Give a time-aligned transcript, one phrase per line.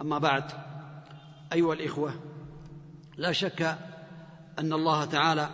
[0.00, 0.44] أما بعد
[1.52, 2.14] أيها الإخوة
[3.16, 3.62] لا شك
[4.58, 5.50] أن الله تعالى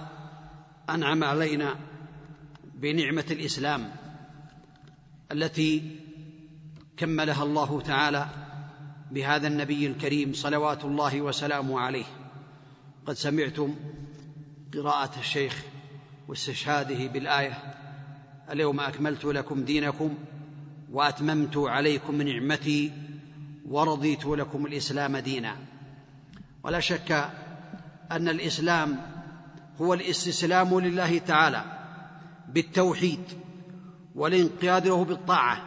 [0.90, 1.76] أنعم علينا
[2.74, 3.90] بنعمة الإسلام
[5.32, 6.00] التي
[6.96, 8.26] كملها الله تعالى
[9.10, 12.04] بهذا النبي الكريم صلوات الله وسلامه عليه.
[13.06, 13.74] قد سمعتم
[14.74, 15.64] قراءة الشيخ
[16.28, 17.58] واستشهاده بالآية
[18.50, 20.14] اليوم أكملت لكم دينكم
[20.92, 22.92] وأتممت عليكم نعمتي
[23.68, 25.56] ورضيت لكم الإسلام دينا.
[26.64, 27.30] ولا شك
[28.12, 29.00] أن الإسلام
[29.80, 31.64] هو الاستسلام لله تعالى
[32.48, 33.24] بالتوحيد
[34.14, 35.62] والانقياد له بالطاعة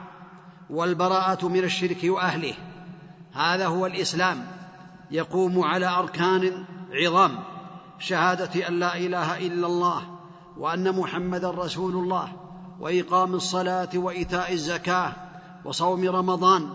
[0.70, 2.54] والبراءة من الشرك وأهله.
[3.34, 4.46] هذا هو الإسلام.
[5.12, 7.40] يقوم على أركان عظام
[8.00, 10.02] شهادة أن لا إله إلا الله
[10.58, 12.32] وأن محمدا رسول الله
[12.80, 15.14] وإقام الصلاة وإيتاء الزكاة
[15.66, 16.70] وصوم رمضان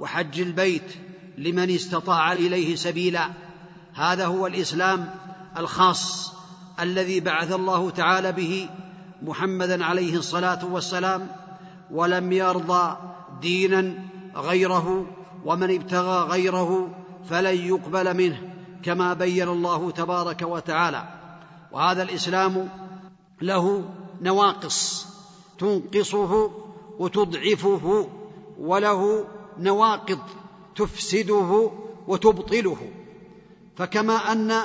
[0.00, 0.94] وحج البيت
[1.38, 3.30] لمن استطاع إليه سبيلا.
[3.94, 5.14] هذا هو الإسلام
[5.58, 6.32] الخاص
[6.80, 8.68] الذي بعث الله تعالى به
[9.22, 11.28] محمدا عليه الصلاة والسلام
[11.90, 12.96] ولم يرضى
[13.40, 13.94] دينا
[14.36, 15.06] غيره
[15.44, 16.90] ومن ابتغى غيره
[17.30, 18.38] فلن يقبل منه
[18.82, 21.04] كما بين الله تبارك وتعالى.
[21.72, 22.68] وهذا الإسلام
[23.42, 23.84] له
[24.22, 25.06] نواقص
[25.58, 26.50] تنقصه
[26.98, 28.08] وتضعفه
[28.58, 29.24] وله
[29.58, 30.18] نواقض
[30.76, 31.70] تفسده
[32.06, 32.76] وتبطله.
[33.76, 34.62] فكما أن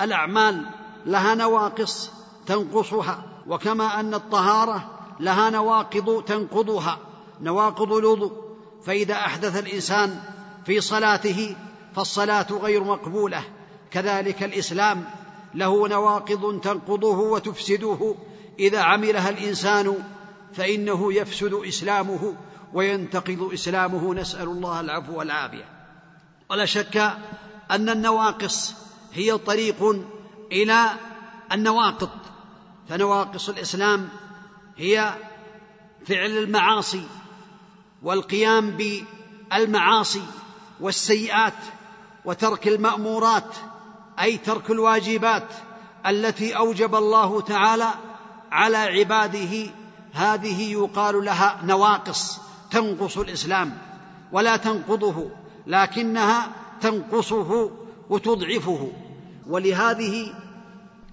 [0.00, 0.66] الأعمال
[1.06, 2.10] لها نواقص
[2.46, 6.98] تنقصها وكما أن الطهارة لها نواقض تنقضها
[7.40, 8.32] نواقض الوضوء.
[8.84, 10.22] فإذا أحدث الإنسان
[10.66, 11.56] في صلاته
[11.96, 13.42] فالصلاة غير مقبولة.
[13.90, 15.04] كذلك الإسلام
[15.54, 18.14] له نواقض تنقضه وتفسده.
[18.58, 19.94] إذا عملها الإنسان
[20.54, 22.34] فإنه يفسد إسلامه.
[22.72, 25.64] وينتقض إسلامه نسأل الله العفو والعافية.
[26.50, 26.96] ولا شك
[27.70, 28.74] أن النواقص
[29.12, 30.04] هي طريق
[30.52, 30.90] إلى
[31.52, 32.10] النواقض.
[32.88, 34.08] فنواقص الإسلام
[34.76, 35.14] هي
[36.06, 37.06] فعل المعاصي
[38.02, 40.22] والقيام بالمعاصي
[40.80, 41.52] والسيئات
[42.24, 43.56] وترك المأمورات
[44.20, 45.48] أي ترك الواجبات
[46.06, 47.88] التي أوجب الله تعالى
[48.52, 49.70] على عباده.
[50.12, 52.38] هذه يقال لها نواقص.
[52.76, 53.78] تنقص الإسلام
[54.32, 55.30] ولا تنقضه
[55.66, 56.48] لكنها
[56.80, 57.70] تنقصه
[58.10, 58.92] وتضعفه.
[59.46, 60.34] ولهذه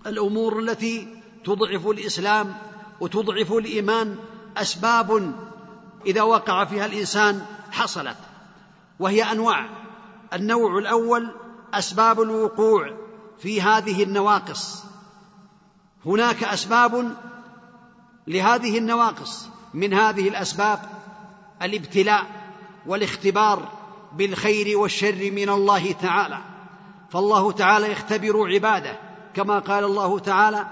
[0.07, 1.07] الأمور التي
[1.43, 2.55] تضعف الإسلام
[3.01, 4.15] وتضعف الإيمان
[4.57, 5.33] أسباب
[6.05, 8.17] إذا وقع فيها الإنسان حصلت
[8.99, 9.69] وهي أنواع.
[10.33, 11.31] النوع الأول
[11.73, 12.93] أسباب الوقوع
[13.39, 14.83] في هذه النواقص.
[16.05, 17.15] هناك أسباب
[18.27, 21.02] لهذه النواقص من هذه الأسباب
[21.63, 22.25] الابتلاء
[22.85, 23.69] والاختبار
[24.13, 26.37] بالخير والشر من الله تعالى.
[27.09, 28.99] فالله تعالى يختبر عباده
[29.35, 30.67] كما قال الله تعالى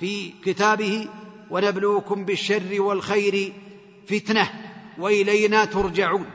[0.00, 1.08] في كتابه
[1.50, 3.52] ونبلوكم بالشر والخير
[4.08, 4.50] فتنة
[4.98, 6.26] وإلينا ترجعون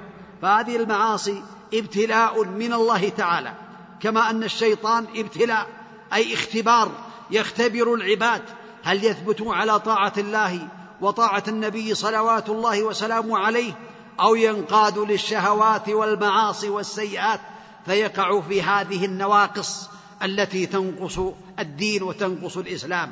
[0.42, 3.54] فهذه المعاصي ابتلاء من الله تعالى
[4.02, 5.68] كما أن الشيطان ابتلاء
[6.14, 6.92] أي اختبار
[7.32, 8.42] يختبر العباد.
[8.84, 10.68] هل يثبتوا على طاعة الله
[11.02, 13.74] وطاعة النبي صلوات الله وسلامه عليه
[14.20, 17.40] أو ينقادوا للشهوات والمعاصي والسيئات
[17.86, 19.90] فيقع في هذه النواقص
[20.24, 21.20] التي تنقص
[21.60, 23.12] الدين وتنقص الإسلام.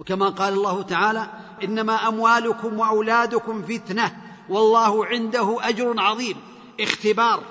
[0.00, 1.26] وكما قال الله تعالى
[1.64, 4.16] إنما أموالكم وأولادكم فتنة
[4.48, 6.36] والله عنده أجر عظيم.
[6.80, 7.42] اختبار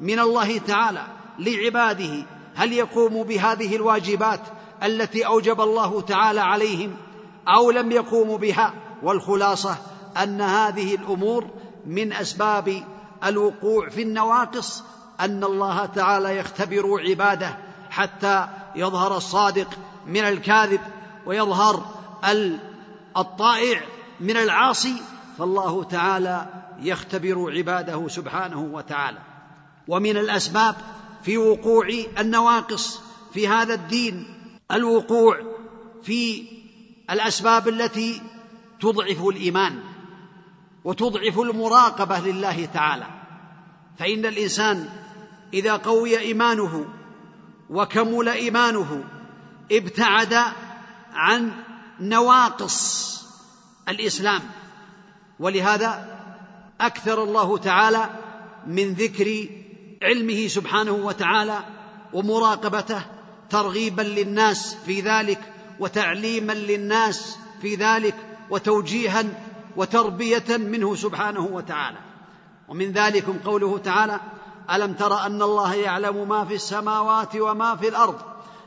[0.00, 1.06] من الله تعالى
[1.38, 4.40] لعباده هل يقوموا بهذه الواجبات
[4.82, 6.96] التي أوجب الله تعالى عليهم
[7.48, 9.76] أو لم يقوموا بها؟ والخلاصة
[10.22, 11.44] أن هذه الأمور
[11.86, 12.82] من أسباب
[13.24, 14.82] الوقوع في النواقص
[15.20, 17.58] أن الله تعالى يختبر عباده
[17.90, 19.68] حتى يظهر الصادق
[20.06, 20.80] من الكاذب
[21.26, 21.84] ويظهر
[23.16, 23.80] الطائع
[24.20, 24.94] من العاصي.
[25.38, 26.46] فالله تعالى
[26.80, 29.18] يختبر عباده سبحانه وتعالى.
[29.88, 30.76] ومن الأسباب
[31.22, 31.88] في وقوع
[32.18, 33.00] النواقص
[33.34, 34.34] في هذا الدين
[34.72, 35.36] الوقوع
[36.02, 36.44] في
[37.10, 38.22] الأسباب التي
[38.80, 39.91] تضعف الإيمان.
[40.84, 43.06] وتضعف المراقبة لله تعالى.
[43.98, 44.88] فإن الإنسان
[45.54, 46.84] إذا قوي إيمانه
[47.70, 49.04] وكمل إيمانه
[49.72, 50.34] ابتعد
[51.12, 51.52] عن
[52.00, 53.12] نواقص
[53.88, 54.40] الإسلام.
[55.40, 56.18] ولهذا
[56.80, 58.10] أكثر الله تعالى
[58.66, 59.48] من ذكر
[60.02, 61.58] علمه سبحانه وتعالى
[62.12, 63.02] ومراقبته
[63.50, 65.40] ترغيبا للناس في ذلك
[65.80, 68.14] وتعليما للناس في ذلك
[68.50, 69.24] وتوجيها
[69.76, 71.98] وتربية منه سبحانه وتعالى.
[72.68, 74.20] ومن ذلكم قوله تعالى
[74.70, 78.20] ألم تر أن الله يعلم ما في السماوات وما في الأرض؟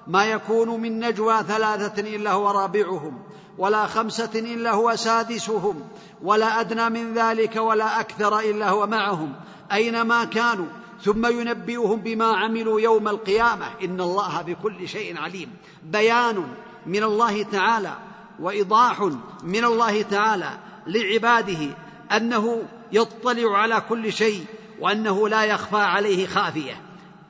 [0.08, 3.24] ما يكون من نجوى ثلاثة إلا هو رابعهم
[3.58, 5.82] ولا خمسة إلا هو سادسهم
[6.24, 9.34] ولا أدنى من ذلك ولا أكثر إلا هو معهم.
[9.72, 10.68] أينما كانوا
[11.02, 13.66] ثم ينبئهم بما عملوا يوم القيامة.
[13.84, 15.50] إن الله بكل شيء عليم.
[15.84, 16.48] بيان
[16.86, 17.94] من الله تعالى
[18.40, 19.02] وإيضاح
[19.44, 20.50] من الله تعالى
[20.88, 21.76] لعباده
[22.12, 24.46] أنه يطلع على كل شيء
[24.80, 26.82] وأنه لا يخفى عليه خافية.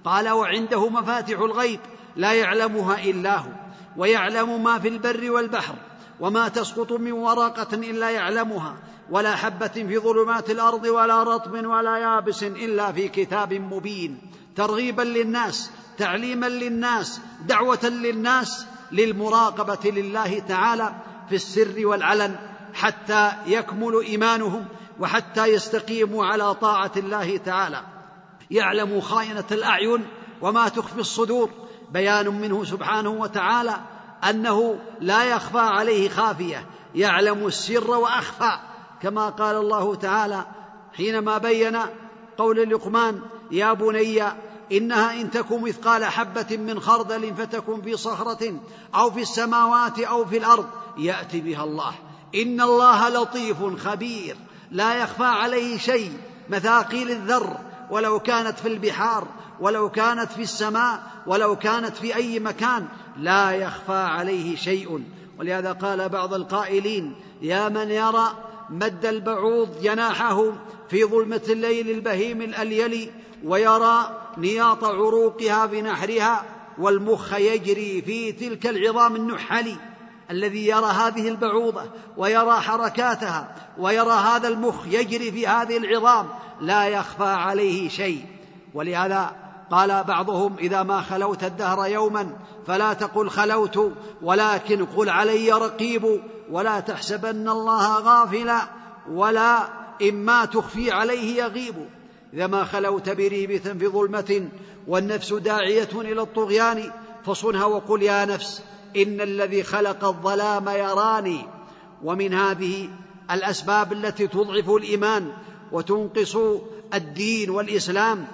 [0.06, 1.80] قال وعنده مفاتح الغيب
[2.16, 3.50] لا يعلمها إلا هو
[3.98, 5.76] ويعلم ما في البر والبحر
[6.20, 8.76] وما تسقط من ورقة إلا يعلمها
[9.12, 14.18] ولا حبة في ظلمات الأرض ولا رطب ولا يابس إلا في كتاب مبين.
[14.56, 20.96] ترغيبا للناس تعليما للناس دعوة للناس للمراقبة لله تعالى
[21.30, 22.36] في السر والعلن
[22.76, 24.66] حتى يكمل إيمانهم
[25.00, 27.82] وحتى يستقيموا على طاعة الله تعالى.
[28.52, 30.06] يعلم خائنة الأعين
[30.42, 31.50] وما تخفي الصدور.
[31.92, 33.76] بيان منه سبحانه وتعالى
[34.30, 36.66] أنه لا يخفى عليه خافية.
[36.96, 38.60] يعلم السر وأخفى.
[39.02, 40.46] كما قال الله تعالى
[40.98, 41.78] حينما بين
[42.38, 44.24] قول لقمان يا بني
[44.72, 48.60] إنها إن تك مثقال حبة من خردل فتكن في صخرة
[48.96, 50.66] أو في السماوات أو في الأرض.
[50.98, 51.94] يأتي بها الله.
[52.36, 54.38] إن الله لطيف خبير
[54.72, 56.12] لا يخفى عليه شيء
[56.50, 57.58] مثاقيل الذر
[57.90, 59.28] ولو كانت في البحار
[59.60, 62.88] ولو كانت في السماء ولو كانت في أي مكان
[63.18, 65.04] لا يخفى عليه شيء.
[65.40, 68.38] ولهذا قال بعض القائلين يا من يرى
[68.70, 70.52] مد البعوض جناحه
[70.90, 73.12] في ظلمة الليل البهيم الأليل
[73.44, 76.46] ويرى نياط عروقها بنحرها
[76.78, 79.76] والمخ يجري في تلك العظام النحل.
[80.32, 81.84] الذي يرى هذه البعوضة
[82.18, 86.28] ويرى حركاتها ويرى هذا المخ يجري في هذه العظام
[86.62, 88.26] لا يخفى عليه شيء.
[88.74, 89.32] ولهذا
[89.72, 92.30] قال بعضهم إذا ما خلوت الدهر يوما
[92.68, 98.62] فلا تقل خلوت ولكن قل علي رقيب ولا تحسبن الله غافلا
[99.12, 99.60] ولا
[100.10, 101.76] إما تخفي عليه يغيب.
[102.34, 104.50] إذا ما خلوت بريبة في ظلمة
[104.88, 106.92] والنفس داعية إلى الطغيان
[107.26, 108.64] فصنها وقل يا نفس
[108.96, 111.46] إن الذي خلق الظلام يراني
[112.04, 112.90] ومن هذه
[113.32, 115.32] الأسباب التي تضعف الإيمان
[115.72, 116.38] وتنقص
[116.94, 118.28] الدين والإسلام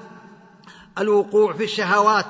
[0.98, 2.26] الوقوع في الشهوات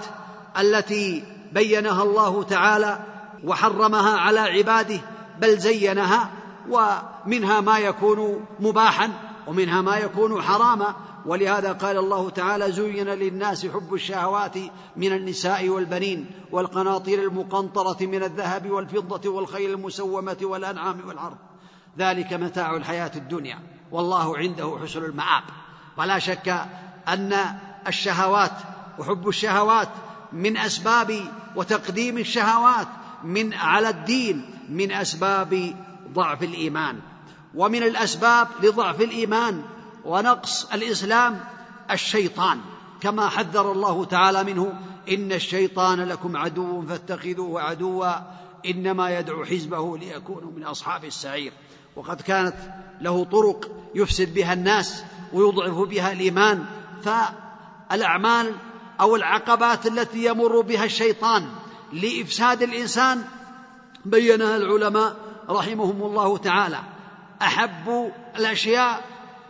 [0.60, 3.00] التي بينها الله تعالى
[3.44, 5.00] وحرمها على عباده
[5.40, 6.30] بل زينها
[6.70, 9.10] ومنها ما يكون مباحا
[9.48, 10.96] ومنها ما يكون حراما
[11.26, 14.56] ولهذا قال الله تعالى زين للناس حب الشهوات
[14.96, 21.38] من النساء والبنين والقناطير المقنطرة من الذهب والفضة والخيل المسومة والأنعام والحرث
[21.98, 23.60] ذلك متاع الحياة الدنيا
[23.92, 25.44] والله عنده حسن المآب.
[25.98, 26.66] ولا شك
[27.08, 27.36] أن
[27.88, 28.52] الشهوات
[29.00, 29.90] وحب الشهوات
[30.34, 31.22] من أسباب
[31.56, 32.88] وتقديم الشهوات
[33.24, 35.76] من على الدين من أسباب
[36.14, 37.00] ضعف الإيمان.
[37.56, 39.64] ومن الأسباب لضعف الإيمان
[40.06, 41.40] ونقص الإسلام
[41.92, 42.60] الشيطان
[43.02, 44.74] كما حذر الله تعالى منه
[45.10, 48.14] إن الشيطان لكم عدو فاتخذوه عدوا
[48.66, 51.54] إنما يدعو حزبه ليكونوا من أصحاب السعير.
[51.96, 52.56] وقد كانت
[53.02, 55.04] له طرق يفسد بها الناس
[55.34, 56.66] ويضعف بها الإيمان
[57.04, 58.56] فالأعمال
[59.02, 61.50] أو العقبات التي يمر بها الشيطان
[61.94, 63.24] لإفساد الإنسان
[64.06, 65.16] بينها العلماء
[65.50, 66.80] رحمهم الله تعالى.
[67.42, 69.02] أحب الأشياء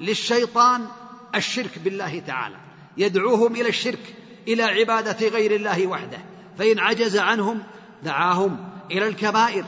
[0.01, 0.87] للشيطان
[1.35, 2.55] الشرك بالله تعالى.
[2.97, 4.15] يدعوهم إلى الشرك
[4.47, 6.17] إلى عبادة غير الله وحده.
[6.57, 7.63] فإن عجز عنهم
[8.03, 8.57] دعاهم
[8.91, 9.65] إلى الكبائر.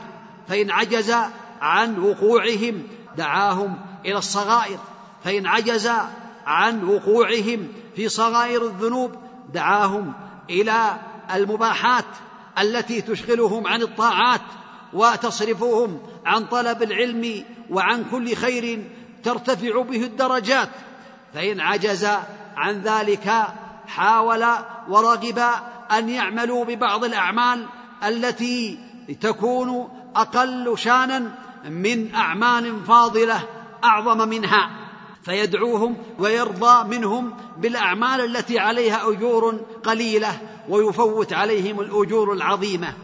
[0.48, 1.14] فإن عجز
[1.60, 2.82] عن وقوعهم
[3.16, 4.78] دعاهم إلى الصغائر.
[5.24, 5.90] فإن عجز
[6.46, 9.14] عن وقوعهم في صغائر الذنوب
[9.54, 10.12] دعاهم
[10.50, 10.98] إلى
[11.34, 12.04] المباحات
[12.58, 14.40] التي تشغلهم عن الطاعات
[14.92, 18.84] وتصرفهم عن طلب العلم وعن كل خير
[19.24, 20.68] ترتفع به الدرجات
[21.34, 22.08] فإن عجز
[22.56, 23.46] عن ذلك
[23.86, 24.44] حاول
[24.88, 25.42] ورغب
[25.92, 27.66] أن يعملوا ببعض الأعمال
[28.06, 28.78] التي
[29.20, 31.34] تكون أقل شانا
[31.68, 33.42] من أعمال فاضلة
[33.84, 34.70] أعظم منها.
[35.22, 42.94] فيدعوهم ويرضى منهم بالأعمال التي عليها أجور قليلة ويفوت عليهم الأجور العظيمة.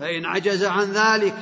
[0.00, 1.34] فإن عجز عن ذلك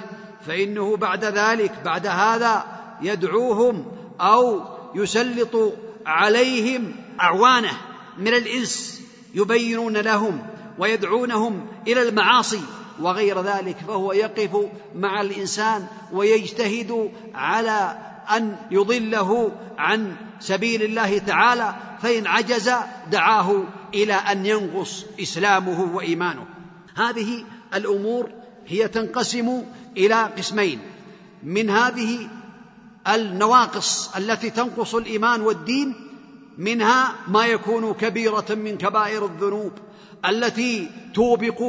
[0.46, 2.64] فإنه بعد ذلك بعد هذا
[3.02, 3.84] يدعوهم
[4.20, 4.62] أو
[4.94, 5.72] يسلط
[6.06, 7.80] عليهم أعوانه
[8.18, 9.02] من الإنس
[9.34, 10.46] يبينون لهم
[10.78, 12.60] ويدعونهم إلى المعاصي
[13.00, 14.56] وغير ذلك فهو يقف
[14.94, 17.98] مع الإنسان ويجتهد على
[18.36, 22.70] أن يضله عن سبيل الله تعالى فإن عجز
[23.10, 26.46] دعاه إلى أن ينقص إسلامه وإيمانه.
[26.96, 27.44] هذه
[27.74, 28.30] الأمور
[28.66, 29.62] هي تنقسم
[29.96, 30.80] إلى قسمين
[31.42, 32.28] من هذه
[33.08, 35.94] النواقص التي تنقص الإيمان والدين
[36.58, 39.72] منها ما يكون كبيرة من كبائر الذنوب
[40.28, 41.62] التي توبق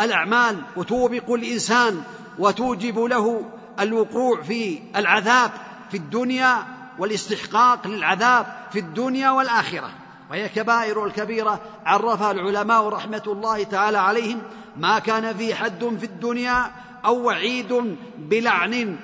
[0.00, 2.02] الأعمال وتوبق الإنسان
[2.38, 3.44] وتوجب له
[3.80, 5.50] الوقوع في العذاب
[5.90, 6.66] في الدنيا
[6.98, 9.90] والاستحقاق للعذاب في الدنيا والآخرة.
[10.30, 14.42] وهي كبائر الكبيرة عرفها العلماء رحمة الله تعالى عليهم
[14.76, 16.72] ما كان في حد في الدنيا
[17.04, 18.96] أو وعيد بلعن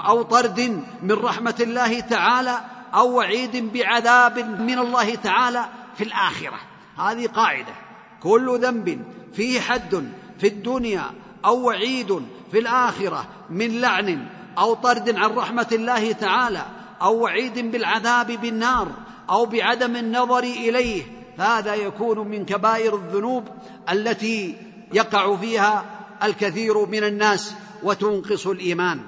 [0.00, 2.60] أو طرد من رحمة الله تعالى
[2.94, 5.64] أو وعيد بعذاب من الله تعالى
[5.96, 6.60] في الآخرة.
[6.98, 7.74] هذه قاعدة.
[8.22, 10.08] كل ذنب فيه حد
[10.38, 11.04] في الدنيا
[11.44, 12.22] أو وعيد
[12.52, 14.26] في الآخرة من لعن
[14.58, 16.62] أو طرد عن رحمة الله تعالى
[17.02, 18.88] أو وعيد بالعذاب بالنار
[19.30, 21.02] أو بعدم النظر إليه.
[21.38, 23.48] فهذا يكون من كبائر الذنوب
[23.90, 24.56] التي
[24.92, 25.84] يقع فيها
[26.22, 29.00] الكثير من الناس وتنقص الإيمان.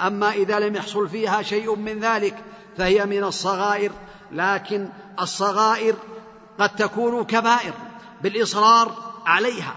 [0.00, 2.36] أما إذا لم يحصل فيها شيء من ذلك
[2.78, 3.92] فهي من الصغائر
[4.32, 4.88] لكن
[5.20, 5.94] الصغائر
[6.58, 7.72] قد تكون كبائر
[8.22, 9.74] بالإصرار عليها.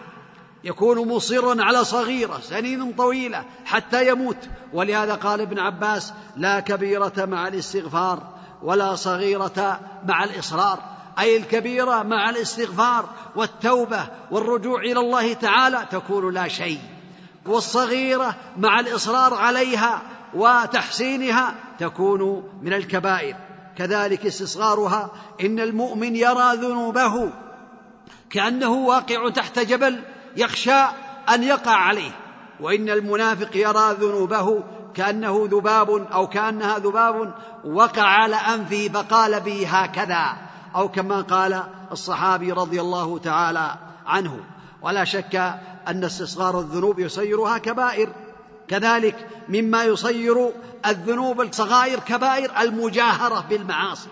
[0.64, 4.38] يكون مصرا على صغيرة سنين طويلة حتى يموت.
[4.74, 8.24] ولهذا قال ابن عباس لا كبيرة مع الاستغفار
[8.64, 10.80] ولا صغيرة مع الإصرار.
[11.20, 16.80] أي الكبيرة مع الاستغفار والتوبة والرجوع إلى الله تعالى تكون لا شيء.
[17.46, 20.02] والصغيرة مع الإصرار عليها
[20.34, 23.36] وتحسينها تكون من الكبائر.
[23.78, 27.32] كذلك استصغارها إن المؤمن يرى ذنوبه.
[28.30, 30.04] كأنه واقع تحت جبل
[30.38, 30.82] يخشى
[31.30, 32.12] أن يقع عليه.
[32.60, 37.34] وإن المنافق يرى ذنوبه كأنه ذباب أو كأنها ذباب
[37.66, 40.38] وقع على أنفه فقال به هكذا.
[40.76, 44.40] أو كما قال الصحابي رضي الله تعالى عنه.
[44.82, 45.36] ولا شك
[45.88, 48.10] أن استصغار الذنوب يصيرها كبائر.
[48.68, 50.52] كذلك مما يصير
[50.86, 54.10] الذنوب الصغائر كبائر المجاهرة بالمعاصي.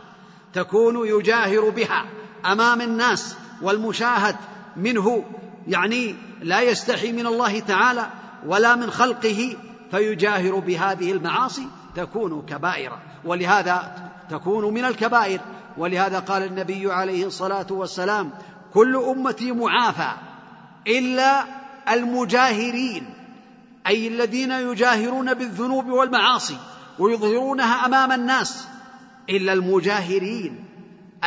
[0.53, 2.05] تكون يجاهر بها
[2.45, 4.35] أمام الناس والمشاهد
[4.75, 5.23] منه
[5.67, 8.07] يعني لا يستحي من الله تعالى
[8.45, 9.55] ولا من خلقه
[9.91, 12.91] فيجاهر بهذه المعاصي تكون كبائر.
[13.25, 13.93] ولهذا
[14.29, 15.39] تكون من الكبائر.
[15.77, 18.31] ولهذا قال النبي عليه الصلاة والسلام
[18.73, 20.26] كل أمتي معافى
[20.87, 21.43] إلا
[21.93, 23.03] المجاهرين
[23.87, 26.57] أي الذين يجاهرون بالذنوب والمعاصي
[26.99, 28.67] ويظهرونها أمام الناس
[29.29, 30.65] إلا المجاهرين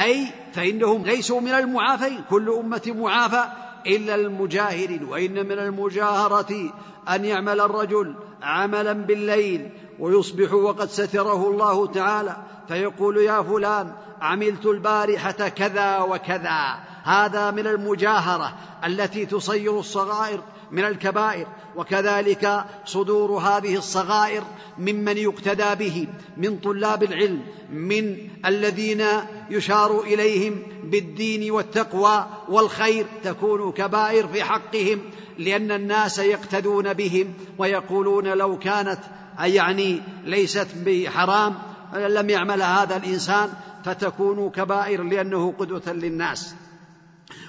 [0.03, 3.45] أي فإنهم ليسوا من المعافين كل أمة معافى
[3.87, 6.73] إلا المجاهرين وإن من المجاهرة
[7.09, 12.37] أن يعمل الرجل عملا بالليل ويصبح وقد ستره الله تعالى
[12.69, 16.79] فيقول يا فلان عملت البارحة كذا وكذا.
[17.05, 18.55] هذا من المجاهرة
[18.85, 20.41] التي تصير الصغائر
[20.71, 24.43] من الكبائر وكذلك صدور هذه الصغائر
[24.79, 27.43] ممن يقتدى به من طلاب العلم
[27.73, 28.17] من
[28.47, 29.05] الذين
[29.51, 35.01] يشار إليهم بالدين والتقوى والخير تكون كبائر في حقهم
[35.39, 39.01] لأن الناس يقتدون بهم ويقولون لو كانت
[39.47, 41.55] يعني ليست بحرام
[41.95, 43.53] لم يعمل هذا الإنسان
[43.85, 46.55] فتكون كبائر لأنه قدوة للناس.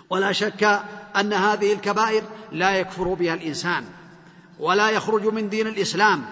[0.09, 0.81] ولا شك
[1.15, 3.85] أن هذه الكبائر لا يكفر بها الإنسان
[4.59, 6.25] ولا يخرج من دين الإسلام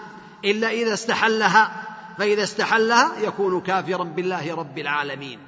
[0.44, 1.86] إلا إذا استحلها
[2.18, 5.38] فإذا استحلها يكون كافرا بالله رب العالمين.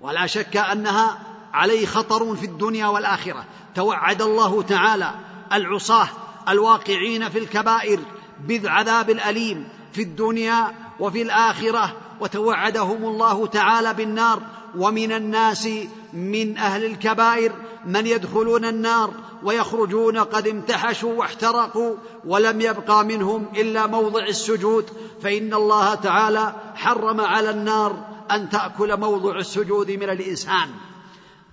[0.00, 1.18] ولا شك أنها
[1.52, 3.44] عليه خطر في الدنيا والآخرة.
[3.74, 5.14] توعد الله تعالى
[5.52, 6.08] العصاة
[6.48, 8.00] الواقعين في الكبائر
[8.46, 11.96] بالعذاب الأليم في الدنيا وفي الآخرة.
[12.20, 14.42] وتوعدهم الله تعالى بالنار.
[14.76, 15.68] ومن الناس
[16.12, 17.52] من أهل الكبائر
[17.86, 19.10] من يدخلون النار
[19.42, 21.94] ويخرجون قد امتحشوا واحترقوا
[22.26, 24.90] ولم يبقى منهم إلا موضع السجود.
[25.22, 30.68] فإن الله تعالى حرم على النار أن تأكل موضع السجود من الإنسان.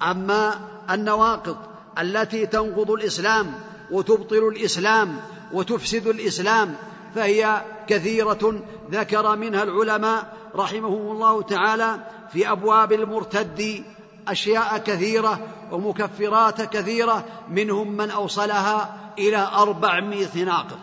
[0.02, 1.58] أما النواقض
[2.00, 3.54] التي تنقض الإسلام
[3.92, 5.22] وتبطل الإسلام
[5.54, 6.76] وتفسد الإسلام
[7.16, 12.00] فهي كثيرة ذكر منها العلماء رحمهم الله تعالى
[12.34, 13.84] في أبواب المرتد
[14.28, 15.40] أشياء كثيرة
[15.72, 20.80] ومكفرات كثيرة منهم من أوصلها إلى أربعمائة ناقض.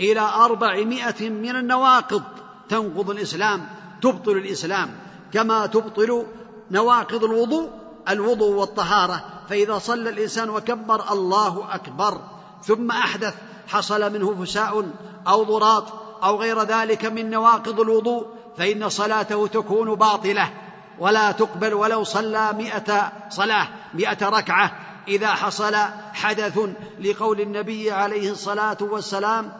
[0.00, 2.22] إلى أربعمائة من النواقض
[2.68, 3.68] تنقض الإسلام
[4.02, 4.90] تبطل الإسلام.
[5.32, 6.26] كما تبطل
[6.70, 7.68] نواقض الوضوء
[8.08, 9.24] الوضوء والطهارة.
[9.48, 12.20] فإذا صلى الإنسان وكبر الله أكبر.
[12.62, 13.34] ثم أحدث
[13.68, 14.86] حصل منه فساء
[15.28, 15.84] أو ضراط
[16.22, 18.26] أو غير ذلك من نواقض الوضوء
[18.58, 20.50] فإن صلاته تكون باطلة
[20.98, 24.72] ولا تقبل ولو صلى مئة صلاة مئة ركعة.
[25.08, 25.76] إذا حصل
[26.12, 26.58] حدث
[27.00, 29.52] لقول النبي عليه الصلاة والسلام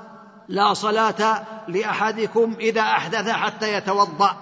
[0.49, 4.37] لا صلاة لأحدكم إذا أحدث حتى يتوضأ.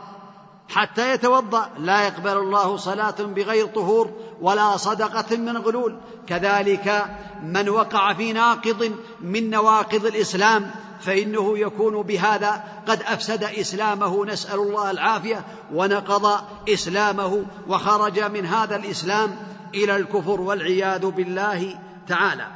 [0.69, 1.71] حتى يتوضأ.
[1.79, 5.99] لا يقبل الله صلاة بغير طهور ولا صدقة من غلول.
[6.27, 7.07] كذلك
[7.43, 10.71] من وقع في ناقض من نواقض الإسلام
[11.01, 12.65] فإنه يكون بهذا.
[12.89, 15.45] قد أفسد إسلامه نسأل الله العافية
[15.75, 19.37] ونقض إسلامه وخرج من هذا الإسلام
[19.75, 22.47] إلى الكفر والعياذ بالله تعالى.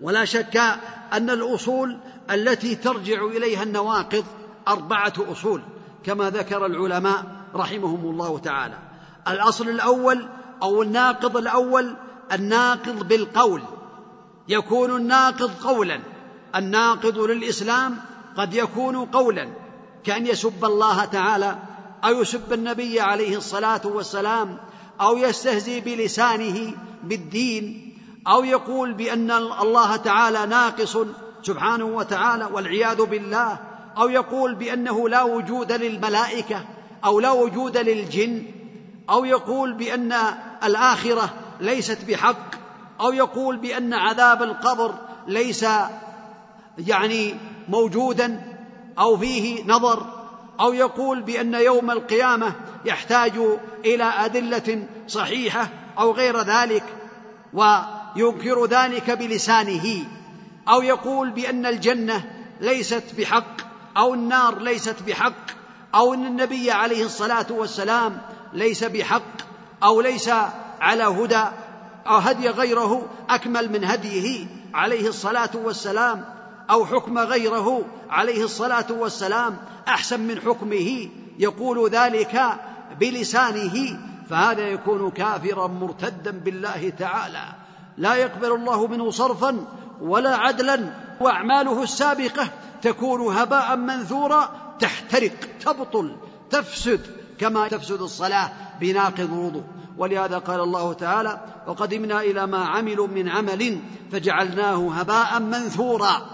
[0.00, 0.56] ولا شك
[1.12, 1.98] أن الأصول
[2.30, 4.24] التي ترجع إليها النواقض
[4.68, 5.62] أربعة أصول.
[6.04, 8.78] كما ذكر العلماء رحمهم الله تعالى.
[9.28, 10.26] الأصل الأول
[10.62, 11.94] أو الناقض الأول
[12.32, 13.62] الناقض بالقول.
[14.48, 16.00] يكون الناقض قولا.
[16.56, 17.96] الناقض للإسلام
[18.36, 19.48] قد يكون قولا.
[20.04, 21.58] كأن يسب الله تعالى
[22.04, 24.56] أو يسب النبي عليه الصلاة والسلام
[25.00, 27.92] أو يستهزي بلسانه بالدين
[28.28, 30.96] أو يقول بأن الله تعالى ناقص
[31.42, 33.58] سبحانه وتعالى والعياذ بالله.
[33.98, 36.64] أو يقول بأنه لا وجود للملائكة
[37.04, 38.42] أو لا وجود للجن
[39.10, 40.14] أو يقول بأن
[40.64, 41.30] الآخرة
[41.60, 42.54] ليست بحق
[43.00, 44.94] أو يقول بأن عذاب القبر
[45.26, 45.66] ليس
[46.78, 47.34] يعني
[47.68, 48.42] موجودا
[48.98, 50.06] أو فيه نظر
[50.60, 52.52] أو يقول بأن يوم القيامة
[52.84, 53.32] يحتاج
[53.84, 55.68] إلى أدلة صحيحة
[55.98, 56.84] أو غير ذلك
[57.52, 60.04] وينكر ذلك بلسانه
[60.68, 62.24] أو يقول بأن الجنة
[62.60, 65.50] ليست بحق أو النار ليست بحق
[65.94, 68.18] أو إن النبي عليه الصلاة والسلام
[68.52, 69.22] ليس بحق
[69.82, 70.30] أو ليس
[70.80, 71.44] على هدى
[72.06, 76.24] أو هدي غيره أكمل من هديه عليه الصلاة والسلام
[76.70, 79.56] أو حكم غيره عليه الصلاة والسلام
[79.88, 82.42] أحسن من حكمه يقول ذلك
[83.00, 83.98] بلسانه
[84.30, 87.44] فهذا يكون كافرا مرتدا بالله تعالى.
[87.98, 89.64] لا يقبل الله منه صرفا
[90.00, 92.48] ولا عدلا وأعماله السابقة
[92.82, 95.32] تكون هباء منثورا تحترق
[95.64, 96.16] تبطل
[96.50, 97.00] تفسد
[97.38, 99.64] كما تفسد الصلاة بناقض الوضوء.
[99.98, 103.80] ولهذا قال الله تعالى وقدمنا إلى ما عملوا من عمل
[104.12, 106.26] فجعلناه هباء منثورا.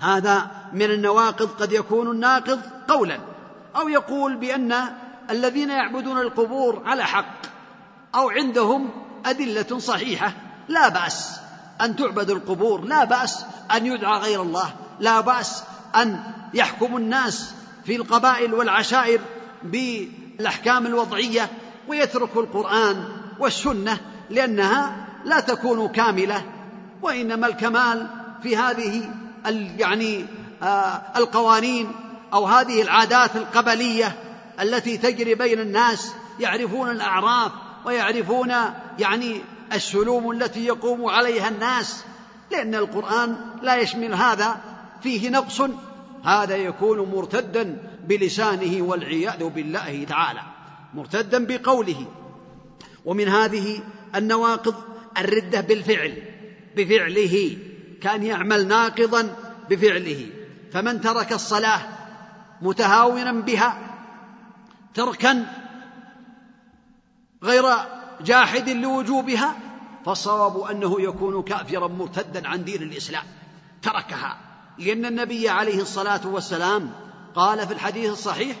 [0.00, 3.18] هذا من النواقض قد يكون الناقض قولا.
[3.76, 4.74] أو يقول بأن
[5.30, 7.42] الذين يعبدون القبور على حق
[8.14, 8.90] أو عندهم
[9.26, 10.32] أدلة صحيحة
[10.68, 11.43] لا بأس.
[11.80, 13.44] أن تعبد القبور لا بأس
[13.76, 15.62] أن يدعى غير الله لا بأس
[15.96, 16.20] أن
[16.54, 19.20] يحكم الناس في القبائل والعشائر
[19.62, 21.50] بالأحكام الوضعية
[21.88, 23.04] ويتركوا القرآن
[23.38, 26.42] والسنة لأنها لا تكون كاملة
[27.02, 28.06] وإنما الكمال
[28.42, 29.10] في هذه
[29.78, 30.26] يعني
[30.62, 31.92] آه القوانين
[32.32, 34.12] أو هذه العادات القبلية
[34.60, 37.52] التي تجري بين الناس يعرفون الأعراف
[37.84, 38.52] ويعرفون
[38.98, 39.40] يعني
[39.72, 42.04] السلوم التي يقوم عليها الناس
[42.52, 44.60] لأن القرآن لا يشمل هذا
[45.02, 45.62] فيه نقص.
[46.24, 47.76] هذا يكون مرتدا
[48.08, 50.40] بلسانه والعياذ بالله تعالى
[50.94, 52.06] مرتدا بقوله.
[53.04, 53.80] ومن هذه
[54.14, 54.74] النواقض
[55.18, 56.22] الردة بالفعل
[56.76, 57.56] بفعله
[58.02, 59.36] كان يعمل ناقضا
[59.70, 60.26] بفعله.
[60.72, 61.80] فمن ترك الصلاة
[62.62, 63.78] متهاونا بها
[64.94, 65.46] تركا
[67.42, 67.64] غير
[68.20, 69.54] جاحد لوجوبها
[70.06, 73.24] فالصواب أنه يكون كافرا مرتدا عن دين الإسلام.
[73.82, 74.36] تركها
[74.78, 76.90] لأن النبي عليه الصلاة والسلام
[77.34, 78.56] قال في الحديث الصحيح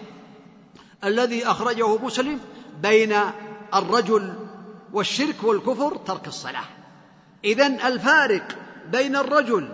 [1.04, 2.40] الذي أخرجه مسلم
[2.82, 3.16] بين
[3.74, 4.34] الرجل
[4.92, 6.64] والشرك والكفر ترك الصلاة.
[7.44, 8.58] إذا الفارق
[8.92, 9.68] بين الرجل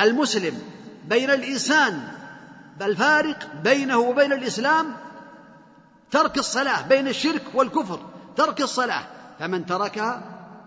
[0.00, 0.62] المسلم
[1.08, 2.08] بين الإنسان
[2.82, 4.96] الفارق بينه وبين الإسلام
[6.10, 8.00] ترك الصلاة بين الشرك والكفر.
[8.36, 9.02] ترك الصلاة.
[9.38, 10.22] فمن تركها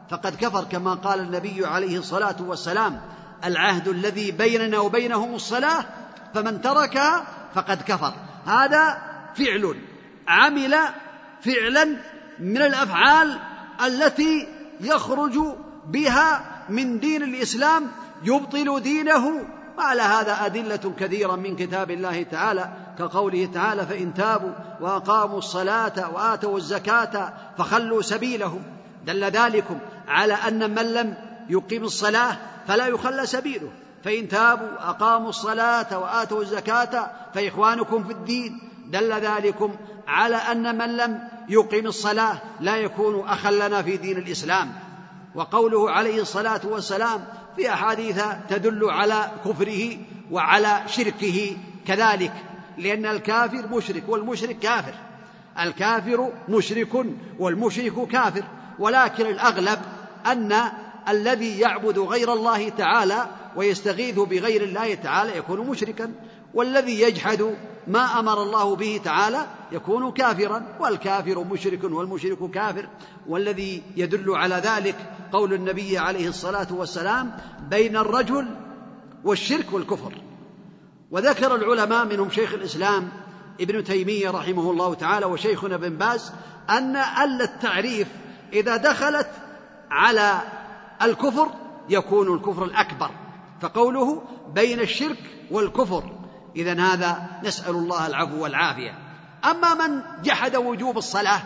[0.10, 3.01] فقد كفر كما قال النبي عليه الصلاة والسلام
[3.45, 5.86] العهد الذي بيننا وبينهم الصلاة
[6.34, 7.23] فمن تركها
[7.56, 8.13] فقد كفر.
[8.45, 8.97] هذا
[9.36, 9.82] فعل
[10.27, 10.75] عمل
[11.41, 11.97] فعلا
[12.39, 13.39] من الأفعال
[13.86, 14.47] التي
[14.82, 15.39] يخرج
[15.86, 17.91] بها من دين الإسلام
[18.23, 25.37] يبطل دينه وعلى هذا أدلة كثيرة من كتاب الله تعالى كقوله تعالى فإن تابوا وأقاموا
[25.37, 28.63] الصلاة وآتوا الزكاة فخلوا سبيلهم
[29.05, 31.13] دل ذلكم على أن من لم
[31.49, 32.37] يقيم الصلاة
[32.67, 33.69] فلا يخلى سبيله.
[34.03, 39.75] فإن تابوا أقاموا الصلاة وآتوا الزكاة فإخوانكم في الدين دل ذلكم
[40.07, 44.73] على أن من لم يقيم الصلاة لا يكون أخا لنا في دين الإسلام.
[45.35, 47.25] وقوله عليه الصلاة والسلام
[47.58, 49.98] في أحاديث تدل على كفره
[50.32, 52.34] وعلى شركه كذلك
[52.78, 54.93] لأن الكافر مشرك والمشرك كافر.
[55.60, 57.06] الكافر مشرك
[57.39, 58.43] والمشرك كافر.
[58.80, 59.80] ولكن الأغلب
[60.26, 60.62] أن
[61.10, 66.13] الذي يعبد غير الله تعالى ويستغيث بغير الله تعالى يكون مشركا
[66.54, 67.56] والذي يجحد
[67.88, 72.89] ما أمر الله به تعالى يكون كافرا والكافر مشرك والمشرك كافر.
[73.28, 74.95] والذي يدل على ذلك
[75.32, 77.38] قول النبي عليه الصلاة والسلام
[77.69, 78.47] بين الرجل
[79.23, 80.13] والشرك والكفر.
[81.12, 83.10] وذكر العلماء منهم شيخ الإسلام
[83.62, 86.32] ابن تيمية رحمه الله تعالى وشيخنا ابن باز
[86.69, 88.08] أن ال التعريف
[88.54, 89.30] إذا دخلت
[89.91, 90.41] على
[91.02, 91.50] الكفر
[91.89, 93.10] يكون الكفر الأكبر.
[93.62, 94.21] فقوله
[94.54, 95.19] بين الشرك
[95.52, 96.16] والكفر
[96.55, 98.97] اذا هذا نسأل الله العفو والعافية.
[99.45, 101.41] أما من جحد وجوب الصلاة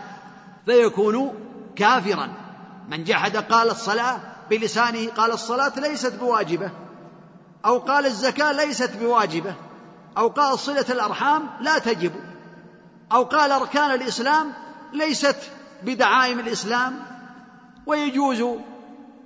[0.66, 1.34] فيكون
[1.76, 2.34] كافرا.
[2.88, 6.70] من جحد قال الصلاة بلسانه قال الصلاة ليست بواجبة.
[7.64, 9.54] أو قال الزكاة ليست بواجبة.
[10.18, 12.12] أو قال صلة الأرحام لا تجب.
[13.12, 14.52] أو قال أركان الإسلام
[14.92, 15.36] ليست
[15.82, 17.00] بدعائم الإسلام.
[17.86, 18.44] ويجوز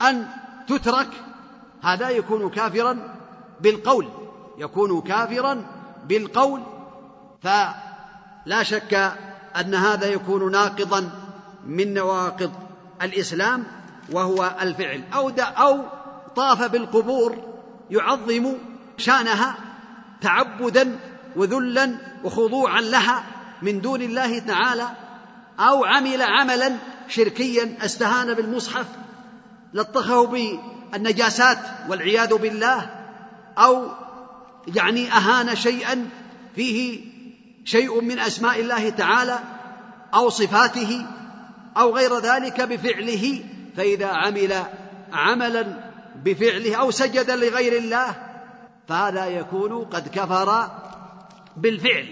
[0.02, 0.28] أن
[0.68, 1.08] تترك.
[1.82, 3.14] هذا يكون كافرا
[3.60, 4.25] بالقول.
[4.58, 5.64] يكون كافرا
[6.08, 6.62] بالقول
[7.42, 8.94] فلا شك
[9.60, 11.10] أن هذا يكون ناقضا
[11.66, 12.52] من نواقض
[13.02, 13.64] الإسلام
[14.12, 15.02] وهو الفعل.
[15.14, 15.84] أو أو
[16.36, 17.36] طاف بالقبور
[17.90, 18.52] يعظم
[18.98, 19.54] شأنها
[20.20, 20.98] تعبدا
[21.36, 23.24] وذلا وخضوعا لها
[23.62, 24.88] من دون الله تعالى
[25.60, 26.76] أو عمل عملا
[27.08, 28.86] شركيا استهان بالمصحف
[29.74, 32.90] لطخه بالنجاسات والعياذ بالله
[33.58, 33.88] أو
[34.74, 36.08] يعني أهان شيئا
[36.56, 37.00] فيه
[37.64, 39.38] شيء من أسماء الله تعالى
[40.14, 41.06] أو صفاته
[41.76, 43.44] أو غير ذلك بفعله
[43.76, 44.62] فإذا عمل
[45.12, 45.66] عملا
[46.24, 48.14] بفعله أو سجد لغير الله
[48.88, 50.70] فهذا يكون قد كفر
[51.56, 52.06] بالفعل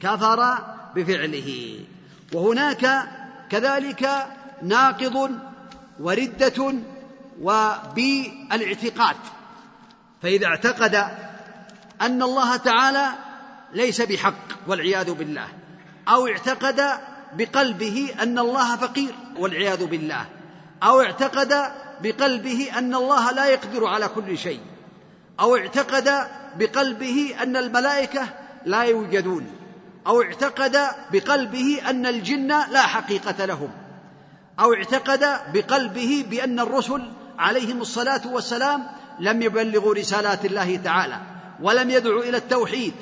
[0.00, 0.58] كفر
[0.96, 1.80] بفعله.
[2.32, 3.08] وهناك
[3.50, 4.26] كذلك
[4.62, 5.30] ناقض
[6.00, 6.74] وردة
[7.40, 9.16] وبالاعتقاد
[10.22, 11.04] فإذا اعتقد
[12.00, 13.08] أن الله تعالى
[13.72, 14.34] ليس بحق
[14.66, 15.48] والعياذ بالله
[16.08, 17.00] أو اعتقد
[17.36, 20.26] بقلبه أن الله فقير والعياذ بالله
[20.82, 21.54] أو اعتقد
[22.02, 24.60] بقلبه أن الله لا يقدر على كل شيء
[25.40, 26.28] أو اعتقد
[26.58, 28.28] بقلبه أن الملائكة
[28.66, 29.46] لا يوجدون
[30.06, 30.78] أو اعتقد
[31.12, 33.70] بقلبه أن الجن لا حقيقة لهم
[34.60, 37.02] أو اعتقد بقلبه بأن الرسل
[37.38, 38.86] عليهم الصلاة والسلام
[39.20, 41.33] لم يبلغوا رسالات الله تعالى.
[41.62, 42.94] ولم يدعوا إلى التوحيد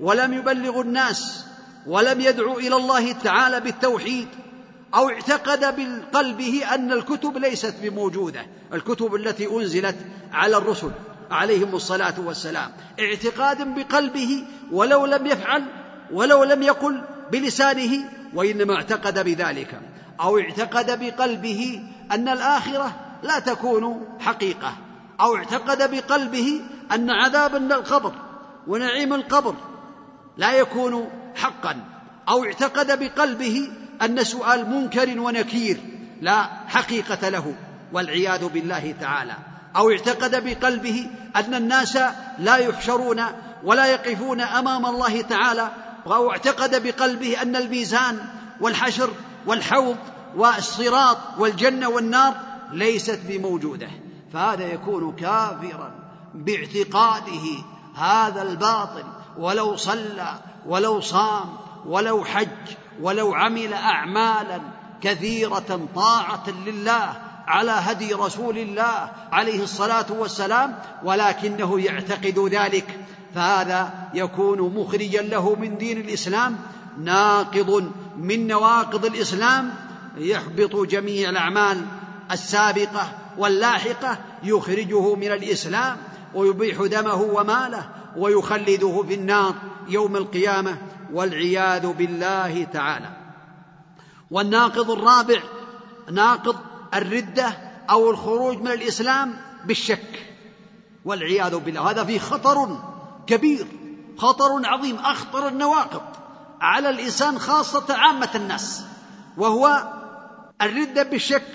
[0.00, 1.44] ولم يبلغوا الناس
[1.86, 4.28] ولم يدعوا إلى الله تعالى بالتوحيد
[4.94, 9.96] أو اعتقد بقلبه أن الكتب ليست بموجودة الكتب التي أنزلت
[10.32, 10.90] على الرسل
[11.30, 12.70] عليهم الصلاة والسلام.
[13.00, 15.64] اعتقاد بقلبه ولو لم يفعل
[16.12, 19.80] ولو لم يقل بلسانه وإنما اعتقد بذلك.
[20.20, 24.72] أو اعتقد بقلبه أن الآخرة لا تكون حقيقة.
[25.20, 26.60] أو اعتقد بقلبه
[26.92, 28.12] أن عذاب القبر
[28.66, 29.54] ونعيم القبر
[30.36, 31.76] لا يكون حقا
[32.28, 33.68] أو اعتقد بقلبه
[34.02, 35.80] أن سؤال منكر ونكير
[36.20, 37.54] لا حقيقة له
[37.92, 39.34] والعياذ بالله تعالى.
[39.76, 41.98] أو اعتقد بقلبه أن الناس
[42.38, 43.22] لا يحشرون
[43.64, 45.70] ولا يقفون أمام الله تعالى
[46.06, 48.18] أو اعتقد بقلبه أن الميزان
[48.60, 49.10] والحشر
[49.46, 49.96] والحوض
[50.36, 52.34] والصراط والجنة والنار
[52.72, 53.88] ليست بموجودة.
[54.32, 56.07] فهذا يكون كافرا.
[56.34, 57.64] باعتقاده
[57.94, 59.04] هذا الباطل
[59.38, 60.34] ولو صلى
[60.66, 62.48] ولو صام ولو حج
[63.00, 64.60] ولو عمل اعمالا
[65.00, 67.12] كثيرة طاعة لله
[67.46, 73.00] على هدي رسول الله عليه الصلاة والسلام ولكنه يعتقد ذلك
[73.34, 76.58] فهذا يكون مخرجا له من دين الإسلام
[76.98, 79.74] ناقض من نواقض الإسلام
[80.16, 81.86] يحبط جميع الأعمال
[82.30, 85.96] السابقة واللاحقة يخرجه من الإسلام.
[86.34, 89.54] ويبيح دمه وماله ويخلده في النار
[89.88, 90.78] يوم القيامة
[91.12, 93.10] والعياذ بالله تعالى.
[94.30, 95.40] والناقض الرابع
[96.12, 96.56] ناقض
[96.94, 97.48] الردة
[97.90, 100.26] أو الخروج من الإسلام بالشك
[101.04, 101.90] والعياذ بالله.
[101.90, 102.78] هذا فيه خطر
[103.26, 103.66] كبير
[104.18, 106.02] خطر عظيم أخطر النواقض
[106.60, 108.84] على الإنسان خاصة عامة الناس
[109.36, 109.92] وهو
[110.62, 111.46] الردة بالشك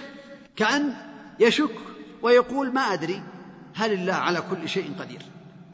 [0.56, 0.94] كأن
[1.40, 1.76] يشك
[2.22, 3.22] ويقول ما أدري.
[3.76, 5.22] هل الله على كل شيء قدير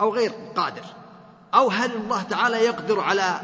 [0.01, 0.83] أو غير قادر
[1.53, 3.41] أو هل الله تعالى يقدر على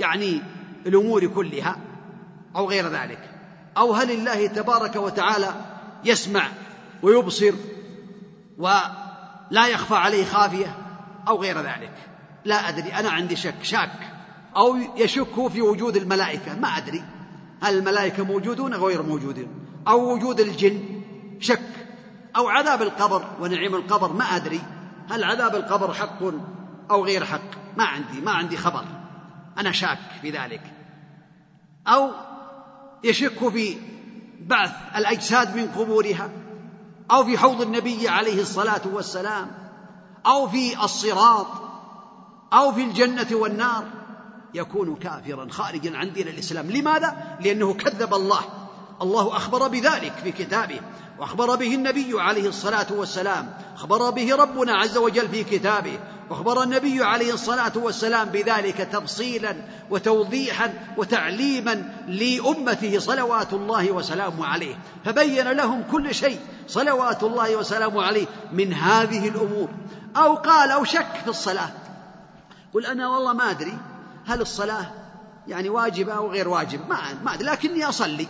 [0.00, 0.42] يعني
[0.86, 1.76] الأمور كلها
[2.56, 3.30] أو غير ذلك
[3.76, 5.54] أو هل الله تبارك وتعالى
[6.04, 6.48] يسمع
[7.02, 7.52] ويبصر
[8.58, 10.76] ولا يخفى عليه خافية
[11.28, 11.92] أو غير ذلك
[12.44, 13.98] لا أدري أنا عندي شك شاك
[14.56, 17.04] أو يشك في وجود الملائكة ما أدري
[17.62, 19.48] هل الملائكة موجودون غير موجودين
[19.88, 20.80] أو وجود الجن
[21.40, 21.83] شك
[22.36, 24.60] أو عذاب القبر ونعيم القبر ما أدري.
[25.10, 26.18] هل عذاب القبر حق
[26.90, 28.84] أو غير حق؟ ما عندي ما عندي خبر.
[29.58, 30.62] أنا شاك في ذلك.
[31.86, 32.10] أو
[33.04, 33.76] يشك في
[34.40, 36.30] بعث الأجساد من قبورها
[37.10, 39.50] أو في حوض النبي عليه الصلاة والسلام
[40.26, 41.46] أو في الصراط
[42.52, 43.84] أو في الجنة والنار.
[44.54, 48.63] يكون كافرا خارجا عن دين الاسلام لماذا؟ لأنه كذب الله.
[49.02, 50.80] الله أخبر بذلك في كتابه.
[51.18, 53.54] وأخبر به النبي عليه الصلاة والسلام.
[53.76, 55.98] أخبر به ربنا عز وجل في كتابه.
[56.30, 59.56] وأخبر النبي عليه الصلاة والسلام بذلك تفصيلا
[59.90, 64.74] وتوضيحا وتعليما لأمته صلوات الله وسلامه عليه.
[65.04, 69.68] فبين لهم كل شيء صلوات الله وسلامه عليه من هذه الأمور.
[70.16, 71.70] أو قال أو شك في الصلاة.
[72.74, 73.78] قل أنا والله ما أدري
[74.26, 74.86] هل الصلاة
[75.48, 76.84] يعني واجبة أو غير واجبة.
[76.88, 77.44] ما ما أدري.
[77.48, 78.26] لكني أصلي.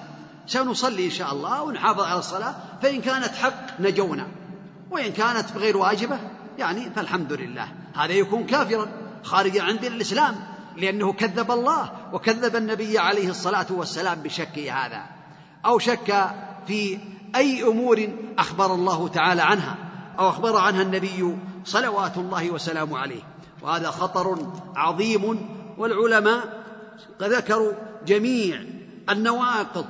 [0.46, 4.26] سنصلي إن شاء الله ونحافظ على الصلاة فإن كانت حق نجونا
[4.90, 6.18] وإن كانت غير واجبة
[6.58, 7.68] يعني فالحمد لله.
[7.94, 8.86] هذا يكون كافرا
[9.22, 10.34] خارجا عن دين الإسلام
[10.76, 15.02] لأنه كذب الله وكذب النبي عليه الصلاة والسلام بشكه هذا.
[15.66, 16.30] أو شك
[16.66, 16.98] في
[17.36, 19.76] أي أمور أخبر الله تعالى عنها
[20.18, 23.22] أو أخبر عنها النبي صلوات الله وسلامه عليه.
[23.62, 26.64] وهذا خطر عظيم والعلماء
[27.22, 27.72] ذكروا
[28.06, 28.64] جميع
[29.10, 29.86] النواقض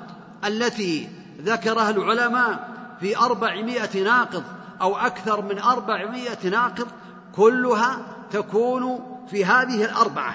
[0.46, 1.08] التي
[1.42, 4.44] ذكرها العلماء في أربعمائة ناقض
[4.80, 6.86] أو أكثر من أربعمائة ناقض
[7.36, 7.98] كلها
[8.30, 10.34] تكون في هذه الأربعة.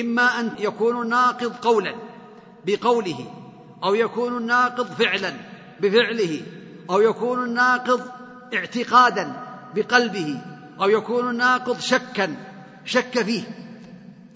[0.00, 1.94] إما أن يكون الناقض قولا
[2.66, 3.30] بقوله
[3.84, 5.32] أو يكون الناقض فعلا
[5.80, 6.40] بفعله
[6.90, 8.00] أو يكون الناقض
[8.54, 9.32] اعتقادا
[9.74, 10.40] بقلبه
[10.80, 12.36] أو يكون الناقض شكا
[12.84, 13.42] شك فيه.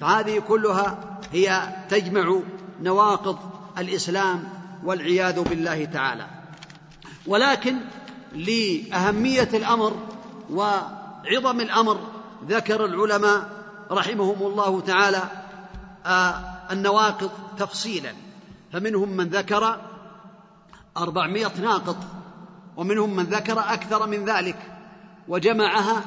[0.00, 2.40] فهذه كلها هي تجمع
[2.82, 3.38] نواقض
[3.78, 6.26] الإسلام والعياذ بالله تعالى.
[7.26, 7.78] ولكن
[8.32, 9.96] لأهمية الأمر
[10.50, 11.98] وعظم الأمر
[12.48, 13.48] ذكر العلماء
[13.90, 15.22] رحمهم الله تعالى
[16.06, 16.34] آه،
[16.70, 18.14] النواقض تفصيلا.
[18.72, 19.80] فمنهم من ذكر
[20.96, 21.96] أربعمائة ناقض
[22.76, 24.58] ومنهم من ذكر أكثر من ذلك.
[25.28, 26.02] وجمعها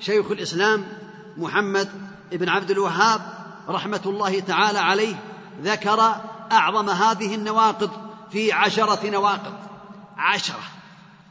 [0.00, 0.84] شيخ الإسلام
[1.36, 1.88] محمد
[2.32, 3.20] بن عبد الوهاب
[3.68, 5.14] رحمة الله تعالى عليه
[5.62, 6.14] ذكر
[6.52, 7.90] أعظم هذه النواقض
[8.30, 9.54] في عشرة نواقض.
[10.16, 10.62] عشرة.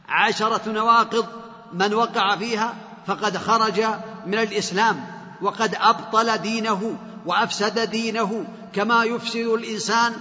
[0.08, 1.26] عشرة نواقض
[1.72, 2.74] من وقع فيها
[3.06, 3.80] فقد خرج
[4.26, 5.06] من الإسلام
[5.42, 8.46] وقد أبطل دينه وأفسد دينه.
[8.72, 10.12] كما يفسد الإنسان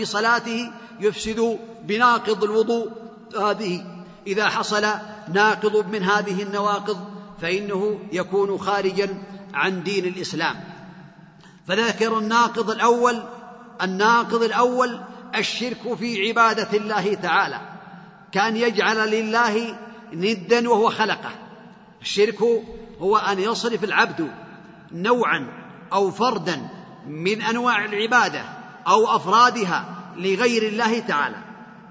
[0.00, 2.90] بصلاته يفسد بناقض الوضوء.
[3.40, 3.84] هذه
[4.26, 4.86] إذا حصل
[5.32, 6.98] ناقض من هذه النواقض
[7.42, 9.22] فإنه يكون خارجا
[9.54, 10.64] عن دين الإسلام.
[11.68, 13.22] فذكر الناقض الأول
[13.82, 15.00] الناقض الأول
[15.34, 17.60] الشرك في عبادة الله تعالى
[18.32, 19.78] كان يجعل لله
[20.12, 21.30] ندا وهو خلقه.
[22.02, 22.42] الشرك
[22.98, 24.30] هو أن يصرف العبد
[24.92, 25.46] نوعا
[25.92, 26.68] أو فردا
[27.06, 28.42] من أنواع العبادة
[28.88, 29.84] أو أفرادها
[30.16, 31.36] لغير الله تعالى.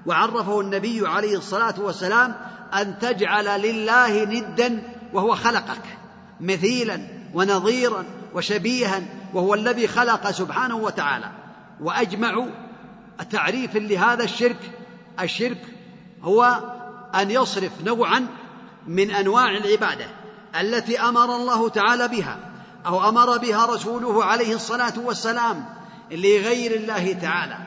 [0.05, 2.35] وعرفه النبي عليه الصلاة والسلام
[2.73, 5.97] أن تجعل لله ندا وهو خلقك
[6.39, 7.01] مثيلا
[7.33, 9.01] ونظيرا وشبيها
[9.33, 11.31] وهو الذي خلق سبحانه وتعالى.
[11.81, 12.64] وأجمعوا
[13.31, 14.71] تعريف لهذا الشرك
[15.19, 15.61] الشرك
[16.23, 16.59] هو
[17.15, 18.27] أن يصرف نوعا
[18.87, 20.05] من أنواع العبادة
[20.59, 22.37] التي أمر الله تعالى بها
[22.85, 25.65] أو أمر بها رسوله عليه الصلاة والسلام
[26.11, 27.57] لغير الله تعالى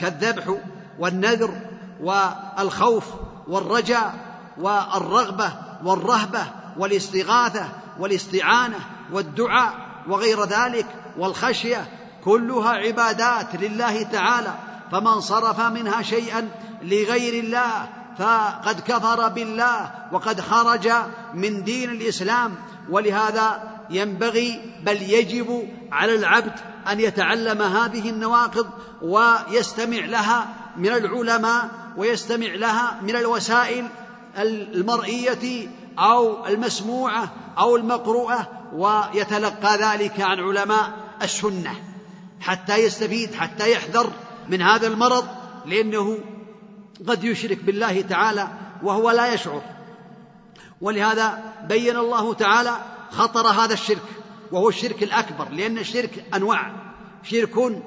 [0.00, 0.54] كالذبح
[0.98, 1.54] والنذر
[2.00, 3.04] والخوف
[3.48, 4.14] والرجاء
[4.58, 5.52] والرغبة
[5.84, 6.46] والرهبة
[6.78, 8.78] والاستغاثة والاستعانة
[9.12, 9.74] والدعاء
[10.08, 10.86] وغير ذلك
[11.18, 11.88] والخشية
[12.24, 14.54] كلها عبادات لله تعالى
[14.92, 16.48] فمن صرف منها شيئا
[16.82, 20.90] لغير الله فقد كفر بالله وقد خرج
[21.34, 22.54] من دين الإسلام.
[22.90, 26.52] ولهذا ينبغي بل يجب على العبد
[26.88, 28.66] أن يتعلم هذه النواقض
[29.02, 33.88] ويستمع لها من العلماء ويستمع لها من الوسائل
[34.36, 40.90] المرئية أو المسموعة أو المقروءة ويتلقى ذلك عن علماء
[41.22, 41.74] السنة
[42.40, 44.12] حتى يستفيد حتى يحذر
[44.50, 45.26] من هذا المرض
[45.66, 46.18] لأنه
[47.08, 48.48] قد يشرك بالله تعالى
[48.82, 49.62] وهو لا يشعر.
[50.80, 52.76] ولهذا بين الله تعالى
[53.10, 54.02] خطر هذا الشرك
[54.52, 56.72] وهو الشرك الأكبر لأن الشرك أنواع.
[57.22, 57.82] شرك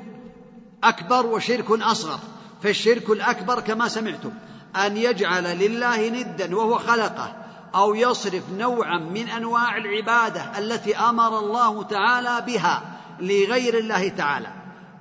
[0.84, 2.20] أكبر وشرك أصغر.
[2.62, 4.32] فالشرك الأكبر كما سمعتم
[4.76, 7.36] أن يجعل لله ندا وهو خلقه
[7.76, 12.82] أو يصرف نوعا من أنواع العبادة التي أمر الله تعالى بها
[13.20, 14.48] لغير الله تعالى.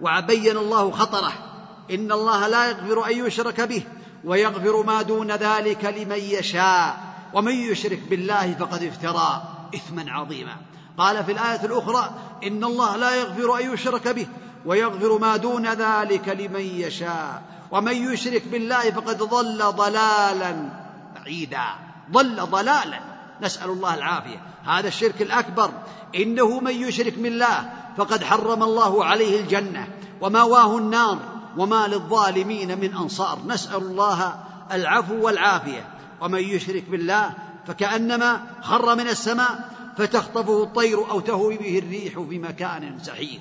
[0.00, 1.51] وبين الله خطره.
[1.90, 3.82] إن الله لا يغفر أن يشرك به
[4.24, 6.96] ويغفر ما دون ذلك لمن يشاء.
[7.34, 9.42] ومن يشرك بالله فقد افترى
[9.74, 10.56] إثما عظيما.
[10.98, 12.10] قال في الآية الأخرى
[12.46, 14.26] إن الله لا يغفر أن يشرك به
[14.66, 17.42] ويغفر ما دون ذلك لمن يشاء.
[17.70, 20.68] ومن يشرك بالله فقد ضل ضلالا
[21.14, 21.64] بعيدا.
[22.12, 23.00] ضل ضلالا.
[23.42, 24.42] نسأل الله العافية.
[24.64, 25.70] هذا الشرك الأكبر.
[26.14, 29.88] إنه من يشرك بالله فقد حرم الله عليه الجنة.
[30.20, 31.18] ومأواه النار.
[31.56, 33.38] وما للظالمين من أنصار.
[33.46, 34.34] نسأل الله
[34.72, 35.88] العفو والعافية.
[36.20, 37.30] ومن يشرك بالله
[37.66, 43.40] فكأنما خر من السماء فتخطفه الطير أو تهوي به الريح في مكان سحيق.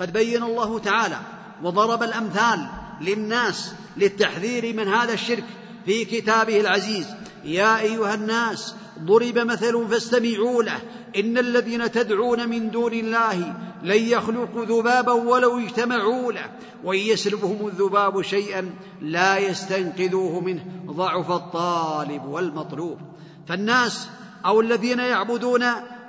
[0.00, 1.18] قد بين الله تعالى
[1.62, 2.66] وضرب الأمثال
[3.00, 5.44] للناس للتحذير من هذا الشرك
[5.86, 7.06] في كتابه العزيز.
[7.44, 8.74] يا أيها الناس
[9.04, 10.80] ضرب مثل فاستمعوا له.
[11.16, 16.50] إن الذين تدعون من دون الله لن يخلقوا ذبابا ولو اجتمعوا له.
[16.84, 20.64] وإن يسلبهم الذباب شيئا لا يستنقذوه منه.
[20.86, 22.98] ضعف الطالب والمطلوب.
[23.48, 24.08] فالناس
[24.46, 25.64] أو الذين يعبدون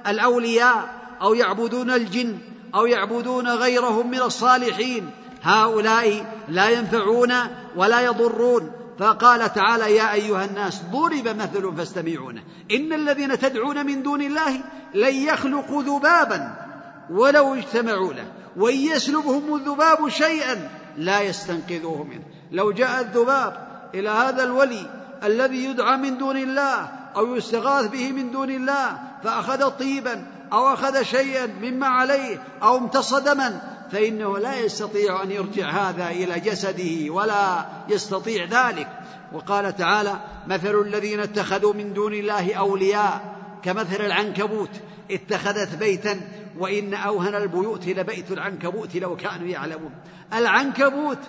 [0.08, 2.38] الأولياء أو يعبدون الجن
[2.76, 5.10] أو يعبدون غيرهم من الصالحين
[5.44, 7.34] هؤلاء لا ينفعون
[7.76, 8.72] ولا يضرون.
[9.00, 14.62] فقال تعالى يا أيها الناس ضرب مثل فاستمعونه إن الذين تدعون من دون الله
[14.94, 16.56] لن يخلقوا ذبابا
[17.10, 18.26] ولو اجتمعوا له
[18.58, 22.24] وإن يسلبهم الذباب شيئا لا يستنقذوه منه.
[22.52, 24.90] لو جاء الذباب إلى هذا الولي
[25.24, 31.04] الذي يدعى من دون الله أو يستغاث به من دون الله فأخذ طيبا أو أخذ
[31.04, 37.66] شيئا مما عليه أو امتص دما فإنه لا يستطيع أن يرجع هذا إلى جسده ولا
[37.90, 38.88] يستطيع ذلك.
[39.32, 44.70] وقال تعالى مثل الذين اتخذوا من دون الله أولياء كمثل العنكبوت
[45.12, 46.22] اتخذت بيتا
[46.58, 49.92] وإن أوهن البيوت لبيت العنكبوت لو كانوا يعلمون.
[50.34, 51.20] العنكبوت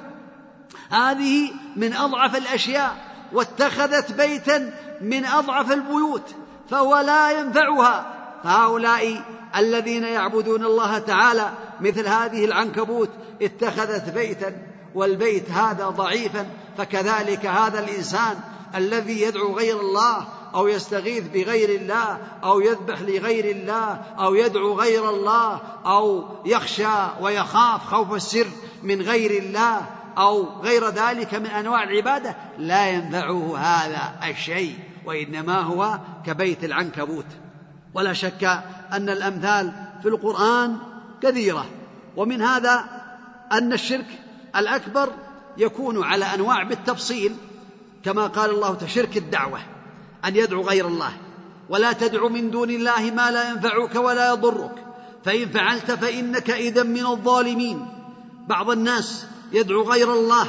[0.91, 2.97] هذه من أضعف الأشياء
[3.33, 6.35] واتخذت بيتا من أضعف البيوت
[6.71, 8.15] فهو لا ينفعها.
[8.45, 9.23] فهؤلاء
[9.57, 13.11] الذين يعبدون الله تعالى مثل هذه العنكبوت
[13.43, 14.57] اتخذت بيتا
[14.95, 16.47] والبيت هذا ضعيفا
[16.79, 18.37] فكذلك هذا الإنسان
[18.75, 25.11] الذي يدعو غير الله أو يستغيث بغير الله أو يذبح لغير الله أو يدعو غير
[25.11, 28.47] الله أو يخشى ويخاف خوف السر
[28.83, 29.87] من غير الله
[30.19, 37.27] أو غير ذلك من أنواع العبادة لا ينفعه هذا الشيء وإنما هو كبيت العنكبوت.
[37.95, 38.45] ولا شك
[38.93, 40.77] أن الأمثال في القرآن
[41.23, 41.67] كثيرة.
[42.17, 42.85] ومن هذا
[43.53, 44.07] أن الشرك
[44.57, 45.09] الأكبر
[45.57, 47.37] يكون على أنواع بالتفصيل
[48.05, 49.59] كما قال الله شرك الدعوة
[50.25, 51.13] أن يدعو غير الله
[51.69, 54.85] ولا تدع من دون الله ما لا ينفعك ولا يضرك
[55.25, 57.87] فإن فعلت فإنك إذا من الظالمين.
[58.49, 60.47] بعض الناس يدعو غير الله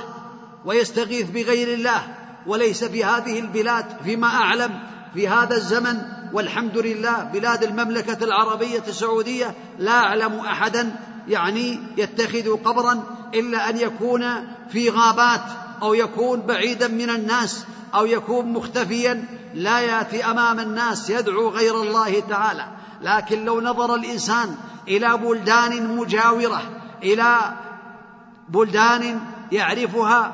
[0.66, 2.02] ويستغيث بغير الله
[2.48, 4.80] وليس في هذه البلاد فيما أعلم
[5.14, 6.02] في هذا الزمن
[6.36, 10.96] والحمد لله بلاد المملكة العربية السعودية لا أعلم أحدا
[11.28, 14.24] يعني يتخذ قبرا إلا أن يكون
[14.70, 15.42] في غابات
[15.82, 22.20] أو يكون بعيدا من الناس أو يكون مختفيا لا يأتي أمام الناس يدعو غير الله
[22.20, 22.66] تعالى.
[23.02, 24.56] لكن لو نظر الإنسان
[24.88, 26.62] إلى بلدان مجاورة
[27.04, 27.38] إلى
[28.50, 29.20] بلدان
[29.52, 30.34] يعرفها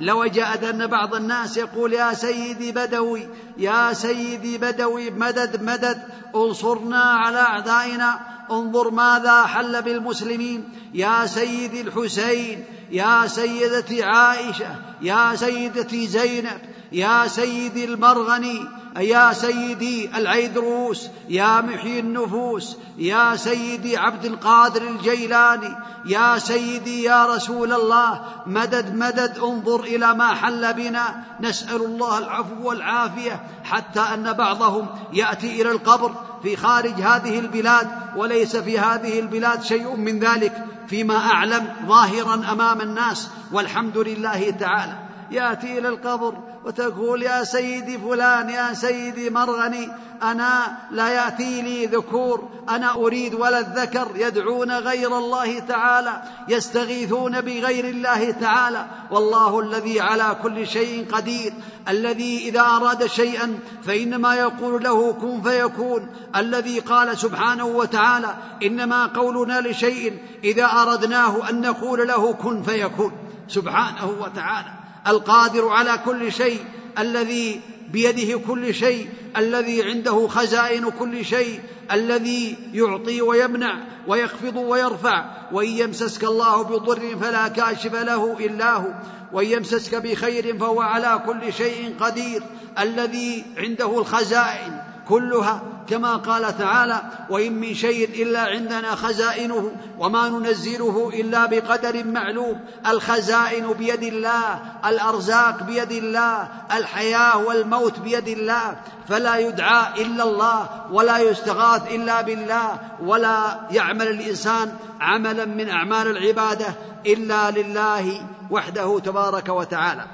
[0.00, 6.02] باعيانها لوجد أن بعض الناس يقول يا سيدي بدوي يا سيدي بدوي مدد مدد
[6.34, 8.20] انصرنا على أعدائنا
[8.50, 10.68] انظر ماذا حل بالمسلمين.
[10.94, 16.60] يا سيدي الحسين يا سيدتي عائشة يا سيدتي زينب
[16.92, 18.66] يا سيدي المرغني
[18.96, 27.72] يا سيدي العيدروس يا محيي النفوس يا سيدي عبد القادر الجيلاني يا سيدي يا رسول
[27.72, 31.24] الله مدد مدد انظر إلى ما حل بنا.
[31.40, 36.12] نسأل الله العفو والعافية حتى أن بعضهم يأتي إلى القبر
[36.42, 40.64] في خارج هذه البلاد وليس في هذه البلاد شيء من ذلك.
[40.88, 44.98] فيما أعلم ظاهرا أمام الناس والحمد لله تعالى.
[45.30, 46.34] يأتي إلى القبر
[46.64, 49.88] وتقول يا سيدي فلان يا سيدي مرغني
[50.22, 57.84] أنا لا يأتي لي ذكور أنا أريد ولد ذكر يدعون غير الله تعالى يستغيثون بغير
[57.84, 58.86] الله تعالى.
[59.10, 61.52] والله الذي على كل شيء قدير.
[61.88, 66.10] الذي إذا أراد شيئا فإنما يقول له كن فيكون.
[66.36, 73.12] الذي قال سبحانه وتعالى إنما قولنا لشيء إذا أردناه أن نقول له كن فيكون.
[73.48, 74.79] سبحانه وتعالى.
[75.06, 76.64] القادر على كل شيء
[76.98, 77.60] الذي
[77.92, 81.60] بيده كل شيء الذي عنده خزائن كل شيء
[81.92, 85.24] الذي يعطي ويمنع ويخفض ويرفع.
[85.52, 88.92] وإن يمسسك الله بضر فلا كاشف له إلا هو.
[89.32, 92.42] وإن يمسسك بخير فهو على كل شيء قدير.
[92.78, 101.10] الذي عنده الخزائن كلها كما قال تعالى وإن من شيء إلا عندنا خزائنه وما ننزله
[101.14, 108.76] إلا بقدر معلوم الخزائن بيد الله الأرزاق بيد الله الحياة والموت بيد الله
[109.08, 116.74] فلا يدعى إلا الله ولا يستغاث إلا بالله ولا يعمل الإنسان عملا من أعمال العبادة
[117.06, 120.04] إلا لله وحده تبارك وتعالى.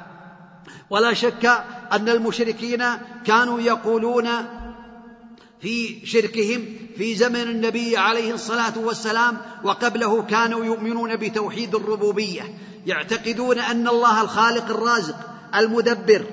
[0.90, 1.46] ولا شك
[1.92, 2.84] أن المشركين
[3.24, 4.28] كانوا يقولون
[5.60, 6.64] في شركهم
[6.96, 12.42] في زمن النبي عليه الصلاة والسلام وقبله كانوا يؤمنون بتوحيد الربوبية.
[12.86, 15.16] يعتقدون أن الله الخالق الرازق
[15.54, 16.24] المدبر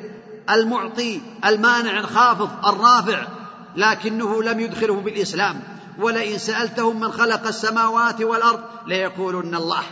[0.49, 3.27] المعطي المانع الخافض الرافع
[3.75, 5.63] لكنه لم يدخله بالإسلام.
[5.99, 9.83] ولئن سألتهم من خلق السماوات والأرض ليقولن الله.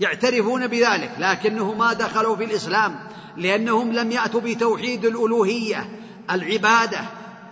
[0.00, 2.98] يعترفون بذلك لكنه ما دخلوا في الإسلام
[3.36, 5.90] لأنهم لم يأتوا بتوحيد الألوهية
[6.30, 7.00] العبادة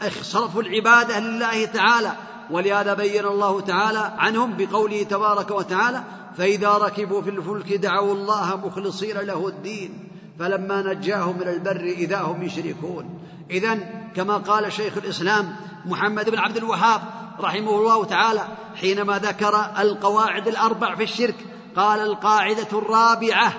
[0.08, 2.12] صرفوا العبادة لله تعالى
[2.50, 6.02] ولهذا بين الله تعالى عنهم بقوله تبارك وتعالى
[6.38, 12.42] فإذا ركبوا في الفلك دعوا الله مخلصين له الدين فلما نجاهم من البر إذا هم
[12.42, 13.20] يشركون.
[13.50, 13.78] اذا
[14.16, 17.00] كما قال شيخ الإسلام محمد بن عبد الوهاب
[17.40, 18.44] رحمه الله تعالى
[18.80, 21.36] حينما ذكر القواعد الأربع في الشرك
[21.76, 23.52] قال القاعدة الرابعة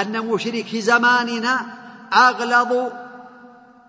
[0.00, 1.60] أن مشرك زماننا
[2.12, 2.92] أغلظ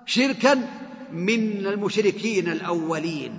[0.06, 0.68] شركا
[1.16, 3.38] من المشركين الأولين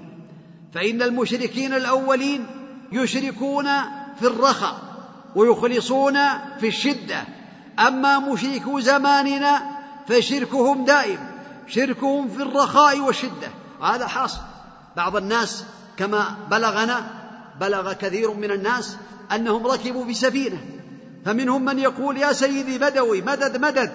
[0.74, 2.46] فإن المشركين الأولين
[2.92, 3.64] يشركون
[4.20, 4.80] في الرخاء
[5.34, 6.14] ويخلصون
[6.60, 7.24] في الشدة.
[7.78, 9.62] أما مشركو زماننا
[10.08, 11.18] فشركهم دائم
[11.66, 13.48] شركهم في الرخاء والشدة.
[13.82, 14.40] هذا حاصل
[14.96, 15.64] بعض الناس
[15.96, 17.10] كما بلغنا
[17.60, 18.96] بلغ كثير من الناس
[19.32, 20.58] أنهم ركبوا بسفينه
[21.24, 23.92] فمنهم من يقول يا سيدي بدوي مدد مدد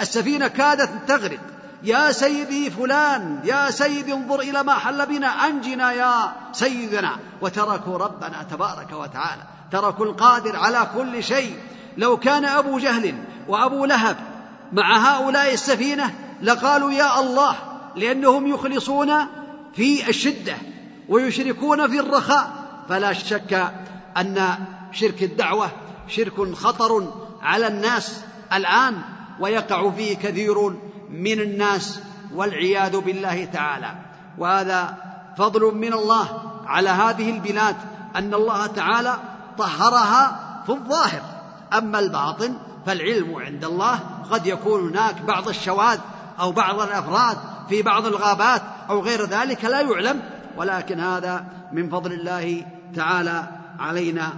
[0.00, 1.40] السفينة كادت تغرق.
[1.84, 7.16] يا سيدي فلان يا سيدي انظر إلى ما حل بنا أنجنا يا سيدنا.
[7.40, 9.42] وتركوا ربنا تبارك وتعالى.
[9.72, 11.56] تركوا القادر على كل شيء.
[11.96, 13.14] لو كان أبو جهل
[13.48, 14.16] وأبو لهب
[14.72, 17.56] مع هؤلاء السفينة لقالوا يا الله
[17.96, 19.12] لأنهم يخلصون
[19.74, 20.56] في الشدة
[21.08, 22.50] ويشركون في الرخاء.
[22.88, 23.72] فلا شك
[24.16, 24.54] أن
[24.92, 25.70] شرك الدعوة
[26.08, 27.12] شرك خطر
[27.42, 28.20] على الناس
[28.52, 28.98] الآن
[29.40, 30.76] ويقع فيه كثير
[31.12, 32.00] من الناس
[32.34, 33.94] والعياذ بالله تعالى.
[34.38, 34.96] وهذا
[35.36, 36.28] فضل من الله
[36.66, 37.76] على هذه البلاد
[38.16, 39.16] أن الله تعالى
[39.58, 41.22] طهرها في الظاهر.
[41.72, 42.54] أما الباطن
[42.86, 43.98] فالعلم عند الله
[44.30, 45.98] قد يكون هناك بعض الشواذ
[46.40, 47.36] أو بعض الأفراد
[47.68, 50.22] في بعض الغابات أو غير ذلك لا يعلم.
[50.56, 53.48] ولكن هذا من فضل الله تعالى
[53.78, 54.32] علينا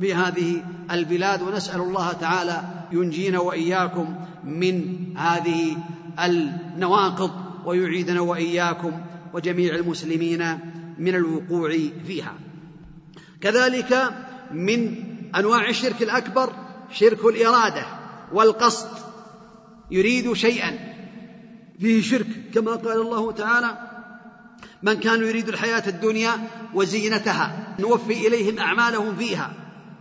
[0.00, 1.42] في هذه البلاد.
[1.42, 2.62] ونسأل الله تعالى
[2.92, 4.14] ينجينا وإياكم
[4.46, 5.76] من هذه
[6.24, 7.30] النواقض
[7.64, 8.92] ويعيدنا وإياكم
[9.32, 10.58] وجميع المسلمين
[10.98, 12.34] من الوقوع فيها.
[13.40, 14.14] كذلك
[14.52, 14.96] من
[15.36, 16.52] أنواع الشرك الأكبر
[16.92, 17.86] شرك الإرادة
[18.32, 18.88] والقصد
[19.90, 20.94] يريد شيئا.
[21.80, 23.78] فيه شرك كما قال الله تعالى
[24.82, 26.32] من كان يريد الحياة الدنيا
[26.74, 29.52] وزينتها نوفي إليهم أعمالهم فيها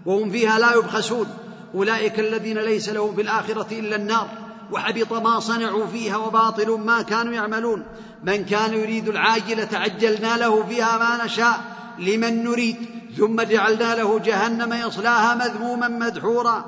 [0.05, 1.27] وهم فيها لا يبخسون.
[1.75, 4.27] أولئك الذين ليس لهم في الآخرة إلا النار
[4.71, 7.83] وحبط ما صنعوا فيها وباطل ما كانوا يعملون.
[8.23, 11.61] من كان يريد العاجله عجلنا له فيها ما نشاء
[11.99, 12.77] لمن نريد؟
[13.17, 16.65] ثم جعلنا له جهنم يصلاها مذموما مدحورا.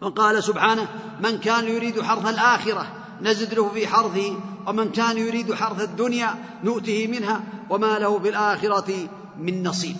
[0.00, 0.88] وقال سبحانه
[1.20, 2.86] من كان يريد حرث الآخرة
[3.22, 4.36] نزد له في حرثه
[4.66, 6.34] ومن كان يريد حرث الدنيا
[6.64, 7.40] نؤته منها
[7.70, 9.96] وما له في الآخرة من نصيب.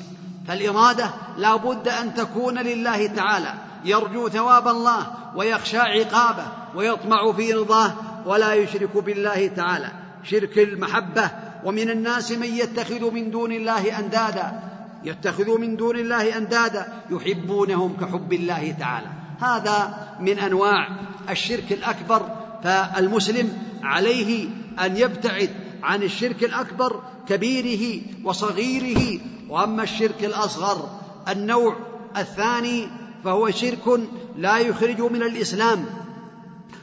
[0.49, 3.55] فالإرادة لا بد أن تكون لله تعالى.
[3.87, 5.07] يرجو ثواب الله
[5.37, 7.93] ويخشى عقابه ويطمع في رضاه
[8.27, 9.91] ولا يشرك بالله تعالى.
[10.23, 11.31] شرك المحبة.
[11.65, 14.63] ومن الناس من يتخذ من دون الله أندادا.
[15.05, 16.93] يتخذ من دون الله أندادا.
[17.11, 19.07] يحبونهم كحب الله تعالى.
[19.41, 20.89] هذا من أنواع
[21.31, 22.23] الشرك الأكبر.
[22.65, 24.49] فالمسلم عليه
[24.81, 25.51] أن يبتعد
[25.83, 29.21] عن الشرك الأكبر كبيره وصغيره.
[29.49, 30.89] وأما الشرك الأصغر
[31.29, 31.77] النوع
[32.17, 32.89] الثاني
[33.27, 34.01] فهو شرك
[34.37, 35.85] لا يخرج من الإسلام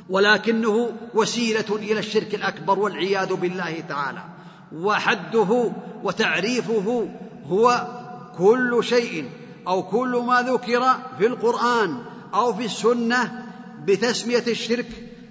[0.10, 4.24] ولكنه وسيلة إلى الشرك الأكبر والعياذ بالله تعالى.
[4.74, 5.72] وحده
[6.04, 7.10] وتعريفه
[7.48, 7.88] هو
[8.38, 9.30] كل شيء
[9.68, 10.84] أو كل ما ذكر
[11.18, 11.98] في القرآن
[12.34, 13.46] أو في السنة
[13.86, 14.90] بتسمية الشرك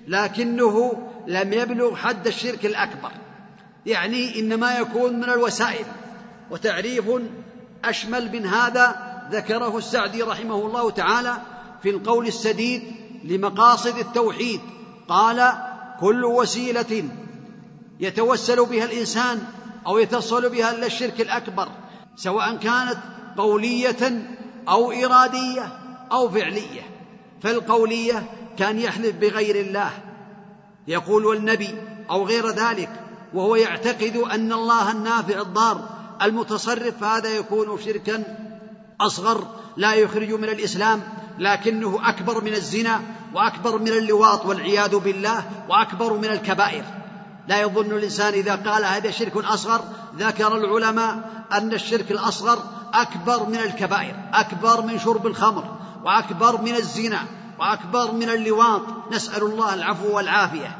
[0.08, 0.92] لكنه
[1.26, 3.10] لم يبلغ حد الشرك الأكبر.
[3.86, 5.86] يعني إنما يكون من الوسائل
[6.50, 7.04] وتعريف
[7.84, 11.36] أشمل من هذا ذكره السعدي رحمه الله تعالى
[11.82, 12.82] في القول السديد
[13.24, 14.60] لمقاصد التوحيد.
[15.08, 15.52] قال
[16.00, 17.08] كل وسيلة
[18.00, 19.42] يتوسل بها الإنسان
[19.86, 21.68] أو يتصل بها إلى الشرك الأكبر
[22.16, 22.98] سواء كانت
[23.36, 24.26] قولية
[24.68, 25.78] أو إرادية
[26.12, 26.82] أو فعلية.
[27.42, 28.24] فالقولية
[28.58, 29.90] كان يحلف بغير الله
[30.88, 31.74] يقول والنبي
[32.10, 32.88] أو غير ذلك
[33.34, 35.88] وهو يعتقد أن الله النافع الضار
[36.22, 38.24] المتصرف فهذا يكون شركا
[39.06, 39.46] أصغر
[39.76, 41.02] لا يخرج من الإسلام
[41.38, 43.00] لكنه أكبر من الزنا
[43.34, 46.84] وأكبر من اللواط والعياذ بالله وأكبر من الكبائر.
[47.48, 49.84] لا يظن الإنسان إذا قال هذا شرك أصغر
[50.16, 52.58] ذكر العلماء أن الشرك الأصغر
[52.94, 57.20] أكبر من الكبائر أكبر من شرب الخمر وأكبر من الزنا
[57.58, 58.82] وأكبر من اللواط.
[59.12, 60.76] نسأل الله العفو والعافية.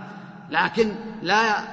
[0.50, 1.64] لكن لا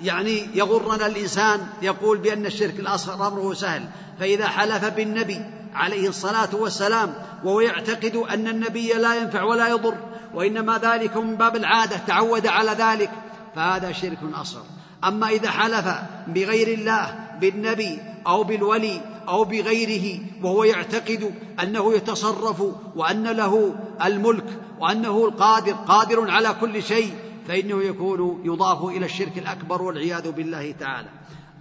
[0.00, 3.88] يعني يغرنا الإنسان يقول بأن الشرك الأصغر أمره سهل.
[4.20, 7.14] فإذا حلف بالنبي عليه الصلاة والسلام
[7.44, 9.94] وهو يعتقد أن النبي لا ينفع ولا يضر
[10.34, 13.10] وإنما ذلك من باب العادة تعود على ذلك
[13.56, 14.62] فهذا شرك أصغر.
[15.04, 15.84] أما إذا حلف
[16.26, 22.62] بغير الله بالنبي أو بالولي أو بغيره وهو يعتقد أنه يتصرف
[22.96, 24.44] وأن له الملك
[24.80, 27.14] وأنه القادر قادر على كل شيء
[27.48, 31.08] فإنه يكون يضاف إلى الشرك الأكبر والعياذ بالله تعالى.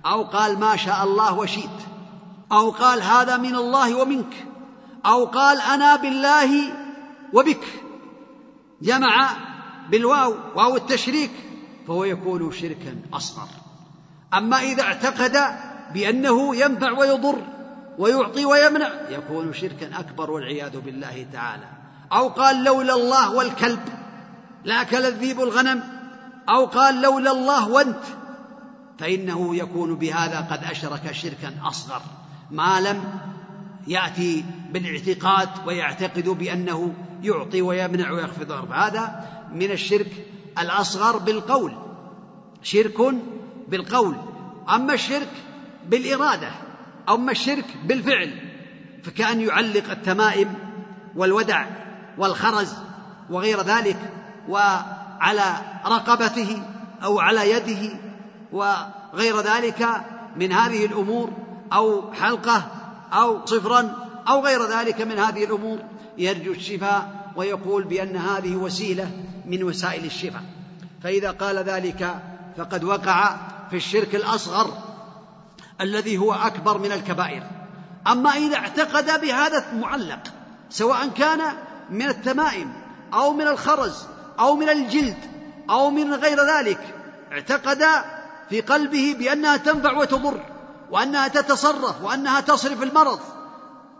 [0.05, 1.92] أو قال ما شاء الله وشئت.
[2.53, 4.45] أو قال هذا من الله ومنك
[5.05, 6.73] أو قال أنا بالله
[7.33, 7.63] وبك
[8.81, 9.29] جمع
[9.89, 11.31] بالواو واو التشريك
[11.87, 13.47] فهو يكون شركا أصغر.
[14.33, 15.37] أما إذا اعتقد
[15.93, 17.41] بأنه ينفع ويضر
[17.97, 21.67] ويعطي ويمنع يكون شركا أكبر والعياذ بالله تعالى.
[22.13, 23.79] أو قال لولا الله والكلب
[24.63, 25.83] لاكل الذيب الغنم.
[26.49, 28.03] أو قال لولا الله وأنت
[28.99, 32.01] فإنه يكون بهذا قد أشرك شركا أصغر.
[32.51, 33.03] ما لم
[33.87, 40.27] يأتي بالاعتقاد ويعتقد بأنه يعطي ويمنع ويخفض هذا من الشرك
[40.59, 41.73] الأصغر بالقول.
[42.63, 42.97] شرك
[43.67, 44.15] بالقول.
[44.69, 45.31] أما الشرك
[45.89, 46.51] بالإرادة
[47.09, 48.49] أما الشرك بالفعل
[49.03, 50.53] فكأن يعلق التمائم
[51.15, 51.65] والودع
[52.17, 52.73] والخرز
[53.29, 53.97] وغير ذلك
[54.49, 56.63] وعلى رقبته
[57.03, 57.99] أو على يده
[58.51, 59.87] وغير ذلك
[60.35, 61.42] من هذه الأمور.
[61.73, 62.63] أو حلقة
[63.13, 63.95] أو صفرا
[64.27, 65.79] أو غير ذلك من هذه الأمور
[66.17, 69.11] يرجو الشفاء ويقول بأن هذه وسيلة
[69.45, 70.43] من وسائل الشفاء.
[71.03, 72.15] فإذا قال ذلك
[72.57, 73.37] فقد وقع
[73.69, 74.73] في الشرك الأصغر
[75.81, 77.43] الذي هو أكبر من الكبائر.
[78.07, 80.19] أما إذا اعتقد بهذا المعلق
[80.69, 81.39] سواء كان
[81.89, 82.73] من التمائم
[83.13, 84.05] أو من الخرز
[84.39, 85.17] أو من الجلد
[85.69, 86.79] أو من غير ذلك
[87.31, 87.83] اعتقد
[88.49, 90.52] في قلبه بأنها تنفع وتضر.
[90.91, 93.19] وأنها تتصرف وأنها تصرف المرض.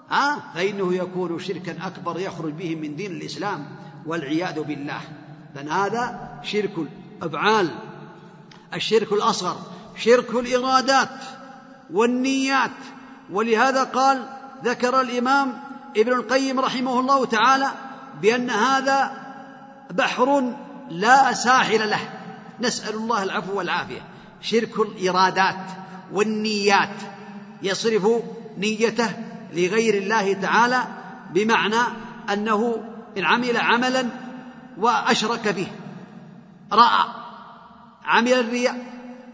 [0.10, 3.66] ها؟ فإنه يكون شركا أكبر يخرج به من دين الإسلام
[4.06, 5.02] والعياذ بالله.
[5.56, 7.70] لأن هذا شرك الأفعال
[8.74, 9.58] الشرك الأصغر
[9.98, 11.10] شرك الإرادات
[11.94, 12.72] والنيات.
[13.32, 14.26] ولهذا قال
[14.64, 15.64] ذكر الإمام
[15.98, 17.68] ابن القيم رحمه الله تعالى
[18.22, 19.12] بأن هذا
[19.92, 20.54] بحر
[20.90, 22.10] لا ساحل له.
[22.60, 24.02] نسأل الله العفو والعافية.
[24.42, 25.83] شرك الإرادات.
[26.14, 26.96] والنيات
[27.64, 28.08] يصرف
[28.58, 29.10] نيته
[29.54, 30.84] لغير الله تعالى
[31.34, 31.82] بمعنى
[32.34, 32.84] أنه
[33.18, 34.06] إن عمل عملا
[34.78, 35.68] وأشرك به
[36.72, 37.06] رأى
[38.06, 38.86] عمل الرياء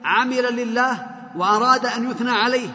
[0.03, 2.69] عمل لله وأراد أن يثنى عليه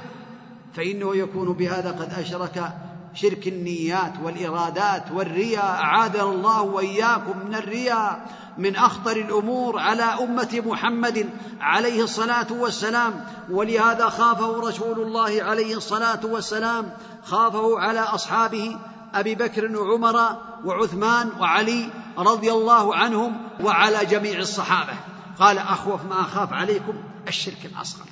[0.74, 2.72] فإنه يكون بهذا قد أشرك
[3.14, 8.26] شرك النيات والإرادات والرياء اعاذنا الله وإياكم من الرياء
[8.58, 13.24] من أخطر الأمور على أمة محمد عليه الصلاة والسلام.
[13.50, 16.92] ولهذا خافه رسول الله عليه الصلاة والسلام
[17.24, 18.76] خافه على أصحابه
[19.14, 21.88] أبي بكر وعمر وعثمان وعلي
[22.18, 24.92] رضي الله عنهم وعلى جميع الصحابة.
[25.38, 26.94] قال أخوف ما أخاف عليكم
[27.28, 28.06] الشرك الأصغر.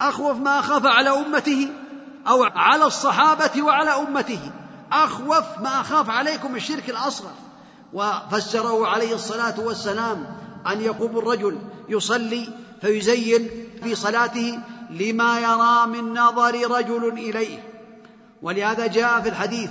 [0.00, 1.68] أخوف ما أخاف على أمته
[2.28, 4.40] أو على الصحابة وعلى أمته.
[4.92, 7.32] أخوف ما أخاف عليكم الشرك الأصغر.
[7.92, 10.26] وفسره عليه الصلاة والسلام
[10.66, 11.58] أن يقوم الرجل
[11.88, 12.48] يصلي
[12.80, 13.48] فيزين
[13.82, 14.58] في صلاته
[14.90, 17.70] لما يرى من نظر رجل إليه.
[18.42, 19.70] ولهذا جاء في الحديث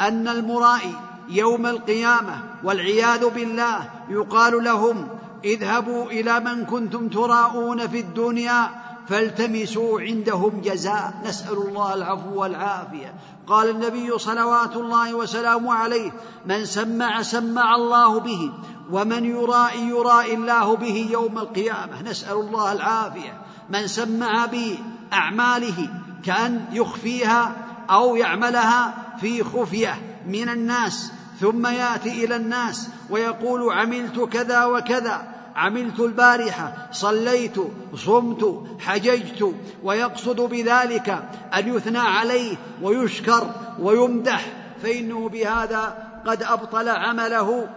[0.00, 0.94] أن المرائي
[1.28, 5.08] يوم القيامة والعياذ بالله يقال لهم
[5.44, 8.70] اذهبوا إلى من كنتم تراءون في الدنيا
[9.08, 13.14] فالتمسوا عندهم جزاء نسأل الله العفو والعافية.
[13.46, 16.10] قال النبي صلوات الله وسلامه عليه
[16.46, 18.52] من سمع سمع الله به
[18.90, 22.02] ومن يرائي يرائي الله به يوم القيامة.
[22.02, 23.40] نسأل الله العافية.
[23.70, 25.88] من سمع بأعماله
[26.24, 27.56] كأن يخفيها
[27.90, 35.33] أو يعملها في خفية من الناس ثم يأتي إلى الناس ويقول عملت كذا وكذا.
[35.56, 37.56] عملت البارحة صليت
[37.94, 41.08] صمت حججت ويقصد بذلك
[41.54, 44.46] أن يثنى عليه ويشكر ويمدح
[44.82, 47.68] فإنه بهذا قد أبطل عمله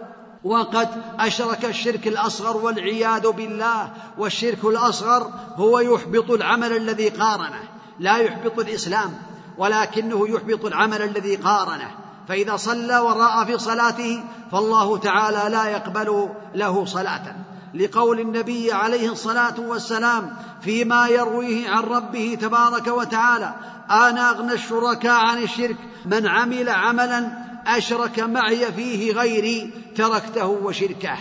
[0.44, 7.62] وقد أشرك الشرك الأصغر والعياذ بالله والشرك الأصغر هو يحبط العمل الذي قارنه
[7.98, 9.14] لا يحبط الإسلام
[9.58, 11.90] ولكنه يحبط العمل الذي قارنه
[12.28, 17.36] فإذا صلى وراء في صلاته فالله تعالى لا يقبل له صلاة.
[17.78, 23.54] لقول النبي عليه الصلاة والسلام فيما يرويه عن ربه تبارك وتعالى
[23.90, 25.76] أنا أغنى الشركاء عن الشرك
[26.06, 27.28] من عمل عملا
[27.66, 31.18] أشرك معي فيه غيري تركته وشركه.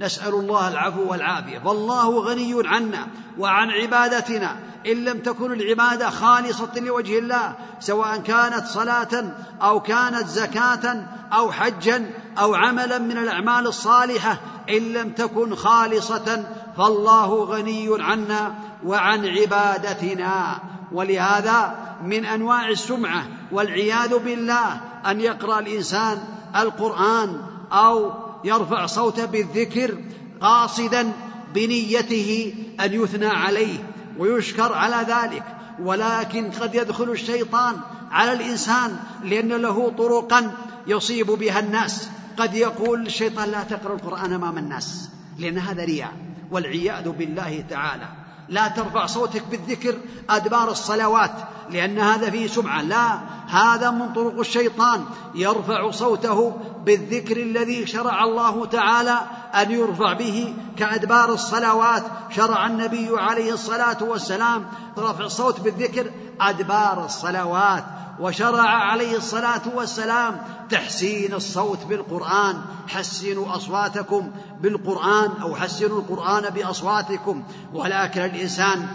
[0.00, 1.58] نسأل الله العفو والعافية.
[1.58, 3.06] فالله غني عنا
[3.38, 4.56] وعن عبادتنا.
[4.86, 12.10] إن لم تكن العبادة خالصة لوجه الله سواء كانت صلاة أو كانت زكاة أو حجا
[12.38, 14.40] أو عملا من الأعمال الصالحة
[14.70, 16.44] إن لم تكن خالصة
[16.76, 20.58] فالله غني عنا وعن عبادتنا.
[20.92, 21.74] ولهذا
[22.04, 26.18] من أنواع السمعة والعياذ بالله أن يقرأ الإنسان
[26.56, 27.40] القرآن
[27.72, 28.12] أو
[28.44, 29.98] يرفع صوته بالذكر
[30.40, 31.12] قاصدا
[31.54, 33.78] بنيته أن يثنى عليه
[34.18, 35.42] ويشكر على ذلك.
[35.82, 37.76] ولكن قد يدخل الشيطان
[38.10, 40.52] على الإنسان لأن له طرقا
[40.86, 42.08] يصيب بها الناس.
[42.38, 46.12] قد يقول الشيطان لا تقرأ القرآن أمام الناس لأن هذا رياء
[46.50, 48.23] والعياذ بالله تعالى.
[48.48, 49.94] لا ترفع صوتك بالذكر
[50.30, 51.32] أدبار الصلوات
[51.70, 52.82] لأن هذا فيه سمعة.
[52.82, 53.18] لا
[53.48, 59.20] هذا من طرق الشيطان يرفع صوته بالذكر الذي شرع الله تعالى
[59.54, 62.02] أن يرفع به كأدبار الصلوات.
[62.30, 64.66] شرع النبي عليه الصلاة والسلام
[64.98, 67.84] رفع الصوت بالذكر أدبار الصلوات
[68.20, 72.56] وشرع عليه الصلاة والسلام تحسين الصوت بالقرآن.
[72.88, 74.30] حسنوا أصواتكم
[74.64, 77.42] بالقرآن أو حسنوا القرآن بأصواتكم
[77.74, 78.86] ولكن الإنسان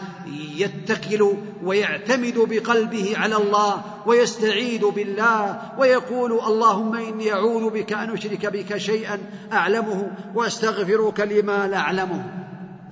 [0.55, 8.77] يتكل ويعتمد بقلبه على الله ويستعيذ بالله ويقول اللهم إني أعوذ بك أن أشرك بك
[8.77, 9.19] شيئا
[9.53, 12.23] أعلمه وأستغفرك لما لا أعلمه.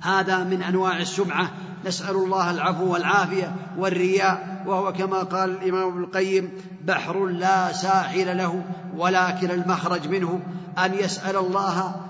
[0.02, 1.50] هذا من أنواع السمعة.
[1.86, 6.52] نسأل الله العفو والعافية والرياء وهو كما قال الإمام ابن القيم
[6.84, 8.62] بحر لا ساحل له
[8.96, 10.40] ولكن المخرج منه.
[10.84, 12.07] أن يسأل الله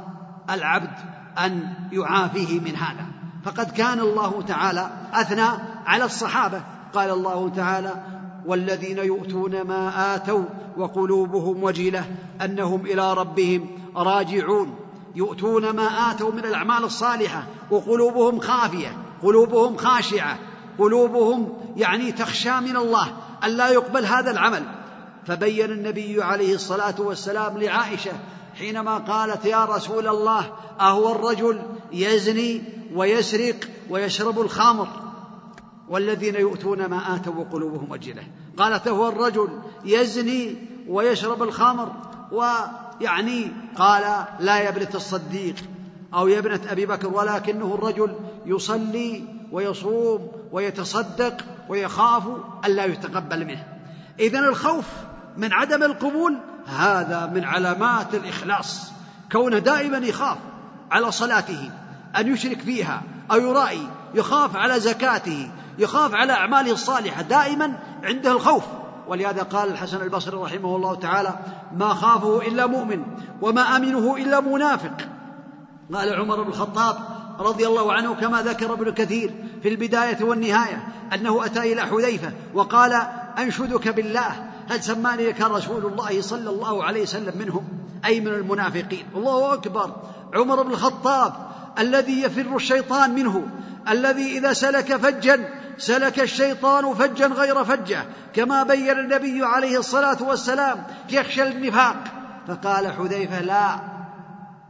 [0.50, 0.90] العبد
[1.38, 3.06] أن يعافيه من هذا.
[3.44, 5.48] فقد كان الله تعالى أثنى
[5.86, 6.62] على الصحابة.
[6.94, 7.94] قال الله تعالى
[8.46, 10.44] والذين يؤتون ما آتوا
[10.76, 12.04] وقلوبهم وجله
[12.44, 14.74] أنهم إلى ربهم راجعون.
[15.14, 20.38] يؤتون ما آتوا من الأعمال الصالحة وقلوبهم خافية قلوبهم خاشعة
[20.78, 23.08] قلوبهم يعني تخشى من الله
[23.44, 24.62] الا يقبل هذا العمل.
[25.26, 28.12] فبين النبي عليه الصلاة والسلام لعائشة
[28.58, 32.62] حينما قالت يا رسول الله أهو الرجل يزني
[32.94, 33.56] ويسرق
[33.90, 34.88] ويشرب الخمر
[35.88, 38.22] والذين يؤتون ما آتوا وقلوبهم وجلة.
[38.56, 39.48] قالت هو الرجل
[39.84, 40.56] يزني
[40.88, 41.92] ويشرب الخمر
[42.32, 45.54] ويعني قال لا يا ابنة الصديق
[46.14, 48.14] أو يا ابنة أبي بكر ولكنه الرجل
[48.46, 52.22] يصلي ويصوم ويتصدق ويخاف
[52.64, 53.66] ألا يتقبل منه.
[54.20, 54.86] اذا الخوف
[55.36, 56.38] من عدم القبول
[56.68, 58.92] هذا من علامات الإخلاص.
[59.32, 60.38] كونه دائما يخاف
[60.90, 61.70] على صلاته
[62.16, 68.64] أن يشرك فيها أو يرائي يخاف على زكاته يخاف على أعماله الصالحة دائما عنده الخوف.
[69.08, 71.34] ولهذا قال الحسن البصري رحمه الله تعالى
[71.76, 73.02] ما خافه إلا مؤمن
[73.42, 74.96] وما آمنه إلا منافق.
[75.94, 76.96] قال عمر بن الخطاب
[77.40, 82.92] رضي الله عنه كما ذكر ابن كثير في البداية والنهاية أنه أتى إلى حذيفة وقال
[83.38, 87.64] أنشدك بالله هل سماني لك رسول الله صلى الله عليه وسلم منهم؟
[88.04, 89.96] أي من المنافقين؟ الله أكبر.
[90.34, 91.32] عمر بن الخطاب
[91.78, 93.46] الذي يفر الشيطان منه
[93.88, 95.48] الذي إذا سلك فجا
[95.78, 98.04] سلك الشيطان فجا غير فجة
[98.34, 102.04] كما بين النبي عليه الصلاة والسلام يخشى النفاق
[102.48, 103.80] فقال حذيفة لا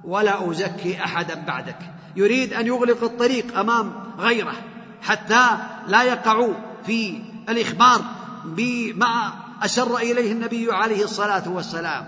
[0.05, 1.79] ولا أزكي احدا بعدك.
[2.17, 4.55] يريد أن يغلق الطريق أمام غيره
[5.03, 5.47] حتى
[5.87, 6.55] لا يقعوا
[6.87, 8.01] في الإخبار
[8.45, 12.05] بما أشر إليه النبي عليه الصلاة والسلام.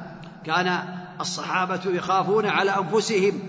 [0.47, 0.79] كان
[1.21, 3.41] الصحابة يخافون على أنفسهم.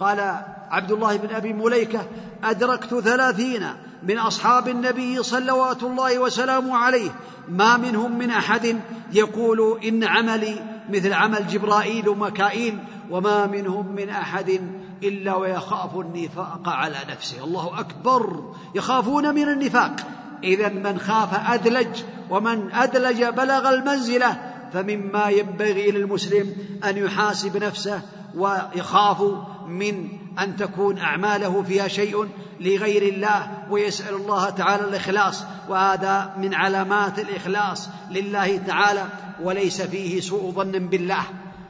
[0.00, 2.06] قال عبد الله بن أبي مليكة
[2.44, 3.68] أدركت ثلاثين
[4.02, 7.10] من أصحاب النبي صلوات الله وسلامه عليه.
[7.48, 8.80] ما منهم من أحد
[9.12, 12.78] يقول إن عملي مثل عمل جبرائيل ومكائيل
[13.10, 14.60] وما منهم من أحد
[15.02, 17.44] إلا ويخاف النفاق على نفسه.
[17.44, 18.54] الله أكبر.
[18.74, 19.96] يخافون من النفاق.
[20.44, 28.00] إذا من خاف أدلج ومن أدلج بلغ المنزلة فمما ينبغي للمسلم أن يحاسب نفسه
[28.34, 29.22] ويخاف
[29.66, 32.28] من أن تكون أعماله فيها شيء
[32.60, 39.04] لغير الله ويسأل الله تعالى الإخلاص وهذا من علامات الإخلاص لله تعالى
[39.42, 41.22] وليس فيه سوء ظن بالله.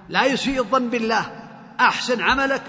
[0.08, 1.26] لا يسيء الظن بالله.
[1.80, 2.62] أحسن عملك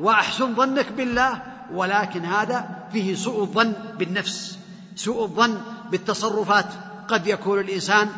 [0.00, 1.42] وأحسن ظنك بالله
[1.72, 4.58] ولكن هذا فيه سوء الظن بالنفس.
[4.96, 5.58] سوء الظن
[5.90, 6.66] بالتصرفات
[7.08, 8.08] قد يكون الإنسان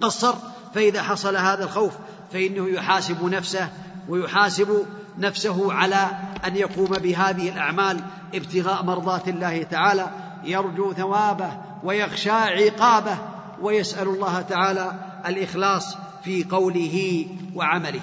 [0.00, 0.34] قصر
[0.74, 1.92] فإذا حصل هذا الخوف
[2.32, 3.68] فإنه يحاسب نفسه
[4.08, 4.86] ويحاسب
[5.18, 6.08] نفسه على
[6.46, 8.00] أن يقوم بهذه الأعمال
[8.34, 10.10] ابتغاء مرضات الله تعالى
[10.44, 11.50] يرجو ثوابه
[11.84, 13.18] ويخشى عقابه
[13.60, 14.92] ويسأل الله تعالى
[15.26, 18.00] الإخلاص في قوله وعمله.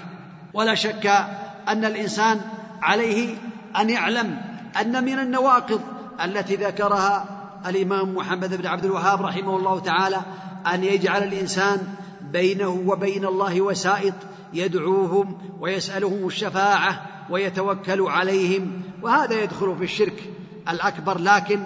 [0.54, 1.08] ولا شك
[1.68, 2.42] أن الإنسان
[2.82, 3.36] عليه
[3.80, 4.42] أن يعلم
[4.82, 5.82] أن من النواقض
[6.24, 10.22] التي ذكرها الإمام محمد بن عبد الوهاب رحمه الله تعالى
[10.74, 11.88] أن يجعل الإنسان
[12.22, 14.14] بينه وبين الله وسائط
[14.54, 20.24] يدعوهم ويسألهم الشفاعة ويتوكل عليهم وهذا يدخل في الشرك
[20.70, 21.60] الأكبر لكن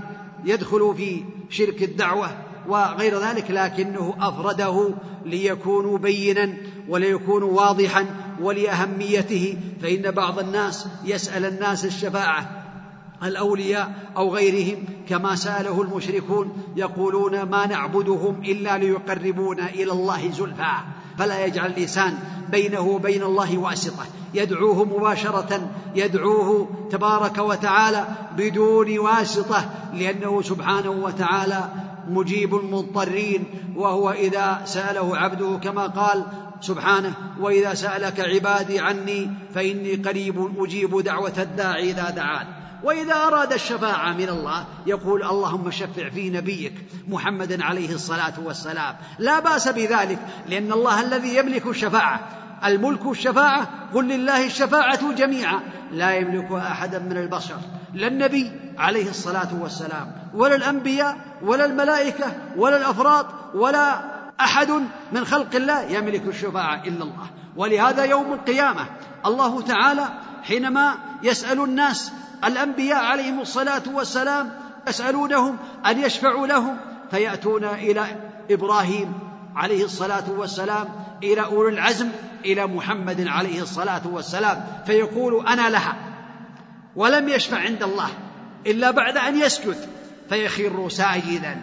[0.46, 2.30] يدخل في شرك الدعوة
[2.68, 4.94] وغير ذلك لكنه أفرده
[5.26, 6.54] ليكون بينا
[6.88, 8.06] وليكون واضحا
[8.42, 12.65] ولأهميته فإن بعض الناس يسأل الناس الشفاعة
[13.24, 20.74] الأولياء أو غيرهم كما سأله المشركون يقولون ما نعبدهم إلا ليقربونا إلى الله زلفى
[21.18, 22.18] فلا يجعل الإنسان
[22.52, 24.04] بينه وبين الله واسطة.
[24.34, 28.06] يدعوه مباشرة يدعوه تبارك وتعالى
[28.38, 31.70] بدون واسطة لأنه سبحانه وتعالى
[32.10, 33.44] مجيب المضطرين.
[33.76, 36.26] وهو إذا سأله عبده كما قال
[36.62, 42.65] سبحانه وإذا سألك عبادي عني فإني قريب أجيب دعوة الداعي إذا دعان.
[42.86, 46.74] وإذا أراد الشفاعة من الله يقول اللهم شفع في نبيك
[47.08, 48.96] محمد عليه الصلاة والسلام.
[49.20, 52.20] لا بأس بذلك لأن الله الذي يملك الشفاعة.
[52.66, 55.60] الملك الشفاعة قل لله الشفاعة جميعا.
[55.92, 57.58] لا يملكها احدا من البشر
[57.94, 64.02] لا النبي عليه الصلاة والسلام ولا الأنبياء ولا الملائكة ولا الافراد ولا
[64.40, 64.70] أحد
[65.12, 67.28] من خلق الله يملك الشفاعة إلا الله.
[67.56, 68.86] ولهذا يوم القيامة
[69.26, 70.06] الله تعالى
[70.48, 72.12] حينما يسأل الناس
[72.44, 74.50] الأنبياء عليهم الصلاة والسلام
[74.88, 76.78] يسألونهم أن يشفعوا لهم
[77.12, 78.06] فيأتون إلى
[78.52, 79.14] إبراهيم
[79.56, 80.88] عليه الصلاة والسلام
[81.24, 82.10] إلى اولي العزم
[82.46, 85.96] إلى محمد عليه الصلاة والسلام فيقول أنا لها
[86.96, 88.10] ولم يشفع عند الله
[88.68, 89.78] إلا بعد أن يسجد
[90.30, 91.58] فيخر ساجدا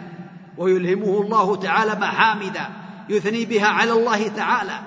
[0.57, 2.69] ويلهمه الله تعالى محامدا
[3.09, 4.79] يثني بها على الله تعالى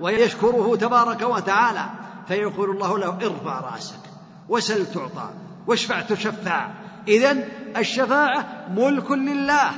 [0.00, 1.84] ويشكره تبارك وتعالى
[2.28, 4.00] فيقول الله له ارفع رأسك
[4.48, 5.30] وسل تعطى
[5.66, 6.70] واشفع تشفع.
[7.08, 9.70] اذا الشفاعة ملك لله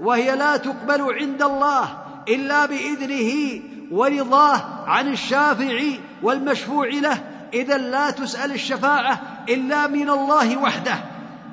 [0.00, 5.80] وهي لا تقبل عند الله إلا بإذنه ورضاه عن الشافع
[6.22, 7.18] والمشفوع له.
[7.54, 11.04] اذا لا تسأل الشفاعة إلا من الله وحده.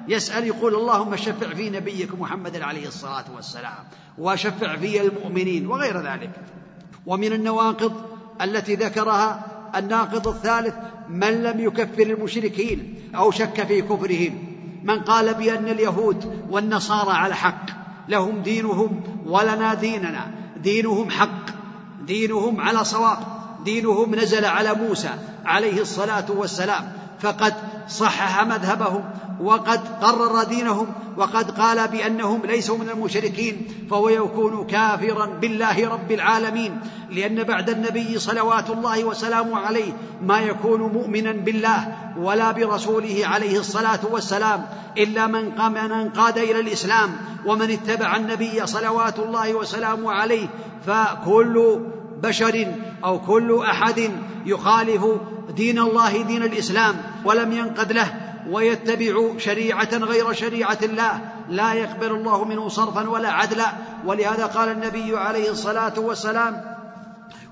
[0.07, 3.83] يسأل يقول اللهم شفع في نبيك محمد عليه الصلاة والسلام
[4.17, 6.31] وشفع في المؤمنين وغير ذلك.
[7.05, 7.93] ومن النواقض
[8.41, 10.74] التي ذكرها الناقض الثالث
[11.09, 14.43] من لم يكفر المشركين أو شك في كفرهم.
[14.84, 17.65] من قال بأن اليهود والنصارى على حق
[18.07, 20.32] لهم دينهم ولنا ديننا.
[20.63, 21.45] دينهم حق
[22.07, 23.17] دينهم على صواب.
[23.65, 25.09] دينهم نزل على موسى
[25.45, 26.99] عليه الصلاة والسلام.
[27.20, 27.53] فقد
[27.88, 29.03] صحح مذهبهم
[29.41, 36.80] وقد قرر دينهم وقد قال بأنهم ليسوا من المشركين فهو يكون كافرا بالله رب العالمين
[37.11, 43.99] لأن بعد النبي صلوات الله وسلامه عليه ما يكون مؤمنا بالله ولا برسوله عليه الصلاة
[44.11, 44.65] والسلام
[44.97, 47.09] إلا من قام من انقاد إلى الإسلام
[47.45, 50.47] ومن اتبع النبي صلوات الله وسلامه عليه
[50.88, 51.80] فكل
[52.24, 52.67] بشر
[53.03, 54.11] أو كل أحد
[54.45, 55.05] يخالف
[55.56, 56.95] دين الله دين الإسلام
[57.26, 58.14] ولم ينقد له
[58.50, 61.22] ويتبع شريعة غير شريعة الله.
[61.50, 63.74] لا يقبل الله منه صرفا ولا عدلا.
[64.06, 66.62] ولهذا قال النبي عليه الصلاة والسلام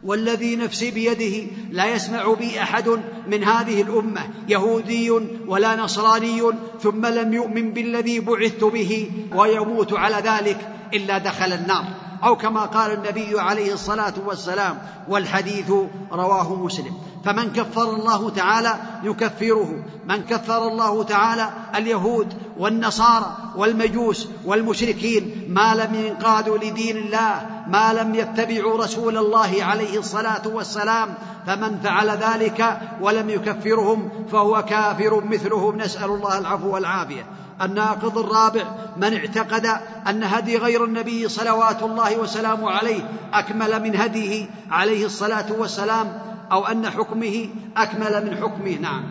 [0.04, 2.90] والذي نفسي بيده لا يسمع بي أحد
[3.28, 5.12] من هذه الأمة يهودي
[5.48, 6.42] ولا نصراني
[6.82, 10.58] ثم لم يؤمن بالذي بعثت به ويموت على ذلك
[10.94, 11.84] إلا دخل النار.
[12.24, 14.78] أو كما قال النبي عليه الصلاة والسلام
[15.08, 15.72] والحديث
[16.12, 16.98] رواه مسلم.
[17.28, 19.84] فمن كفر الله تعالى يكفره.
[20.06, 28.16] من كفر الله تعالى اليهود والنصارى والمجوس والمشركين ما لم ينقادوا لدين الله ما لم
[28.16, 31.14] يتبعوا رسول الله عليه الصلاة والسلام
[31.48, 37.26] فمن فعل ذلك ولم يكفرهم فهو كافر مثلهم نسأل الله العفو والعافية.
[37.62, 38.64] الناقض الرابع
[38.98, 39.66] من اعتقد
[40.10, 46.66] أن هدي غير النبي صلوات الله وسلامه عليه أكمل من هديه عليه الصلاة والسلام أو
[46.66, 48.76] أن حكمه أكمل من حكمه.
[48.76, 49.04] نعم.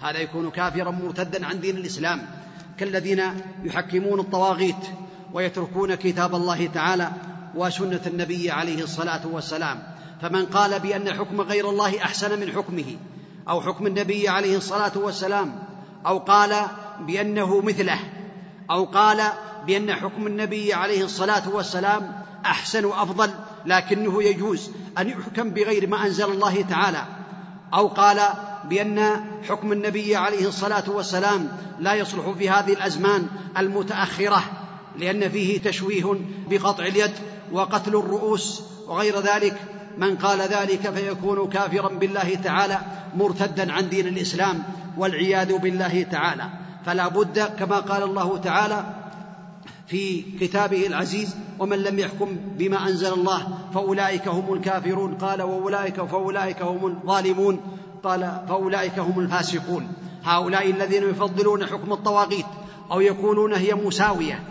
[0.00, 2.22] هذا يكون كافرا مرتدا عن دين الإسلام.
[2.78, 3.22] كالذين
[3.64, 4.86] يحكمون الطواغيت
[5.32, 7.10] ويتركون كتاب الله تعالى
[7.54, 9.82] وسنة النبي عليه الصلاة والسلام.
[10.22, 12.96] فمن قال بأن حكم غير الله أحسن من حكمه
[13.48, 15.58] أو حكم النبي عليه الصلاة والسلام
[16.06, 16.54] أو قال
[17.00, 17.98] بأنه مثله
[18.70, 19.22] أو قال
[19.66, 23.30] بأن حكم النبي عليه الصلاة والسلام أحسن وأفضل
[23.66, 27.04] لكنه يجوز أن يحكم بغير ما أنزل الله تعالى.
[27.74, 28.20] أو قال
[28.64, 31.48] بأن حكم النبي عليه الصلاة والسلام
[31.80, 33.26] لا يصلح في هذه الأزمان
[33.58, 34.42] المتأخرة
[34.98, 36.20] لأن فيه تشويه
[36.50, 37.12] بقطع اليد
[37.52, 39.56] وقتل الرؤوس وغير ذلك.
[39.98, 42.78] من قال ذلك فيكون كافرا بالله تعالى
[43.16, 44.62] مرتدا عن دين الإسلام
[44.96, 46.44] والعياذ بالله تعالى.
[46.86, 48.84] فلا بد كما قال الله تعالى
[49.86, 55.14] في كتابه العزيز ومن لم يحكم بما أنزل الله فأولئك هم الكافرون.
[55.14, 57.60] قال وأولئك فأولئك هم الظالمون.
[58.04, 59.88] قال فأولئك هم الفاسقون.
[60.24, 62.46] هؤلاء الذين يفضلون حكم الطواغيت
[62.90, 64.42] أو يقولون هي مساوية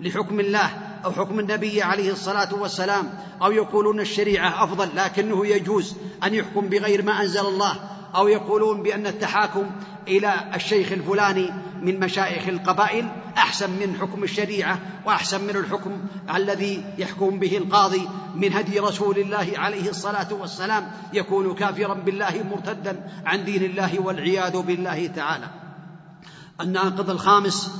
[0.00, 0.70] لحكم الله
[1.04, 7.02] أو حكم النبي عليه الصلاة والسلام أو يقولون الشريعة أفضل لكنه يجوز أن يحكم بغير
[7.02, 7.76] ما أنزل الله
[8.14, 9.70] أو يقولون بأن التحاكم
[10.08, 11.50] إلى الشيخ الفلاني
[11.82, 13.08] من مشايخ القبائل
[13.38, 15.90] أحسن من حكم الشريعة وأحسن من الحكم
[16.34, 23.10] الذي يحكم به القاضي من هدي رسول الله عليه الصلاة والسلام يكون كافرا بالله مرتدا
[23.26, 25.50] عن دين الله والعياذ بالله تعالى.
[26.60, 27.70] الناقض الخامس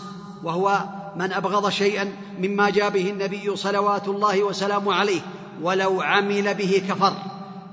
[0.43, 0.85] وهو
[1.17, 5.21] من أبغض شيئا مما جاء به النبي صلوات الله وسلامه عليه
[5.63, 7.13] ولو عمل به كفر.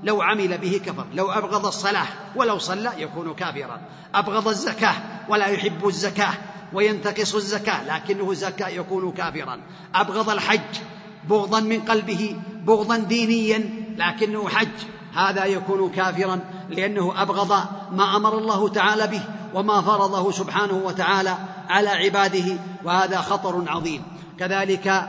[0.04, 2.06] لو عمل به كفر لو أبغض الصلاة
[2.36, 3.80] ولو صلى يكون كافرا.
[4.14, 4.94] أبغض الزكاة
[5.28, 6.32] ولا يحب الزكاة.
[6.74, 9.60] وينتقص الزكاة لكنه زكاة يكون كافرا.
[9.94, 10.78] أبغض الحج
[11.28, 14.68] بغضا من قلبه بغضا دينيا لكنه حج.
[15.14, 17.52] هذا يكون كافرا لأنه أبغض
[17.92, 19.22] ما أمر الله تعالى به
[19.54, 21.36] وما فرضه سبحانه وتعالى
[21.68, 24.02] على عباده وهذا خطر عظيم.
[24.38, 25.08] كذلك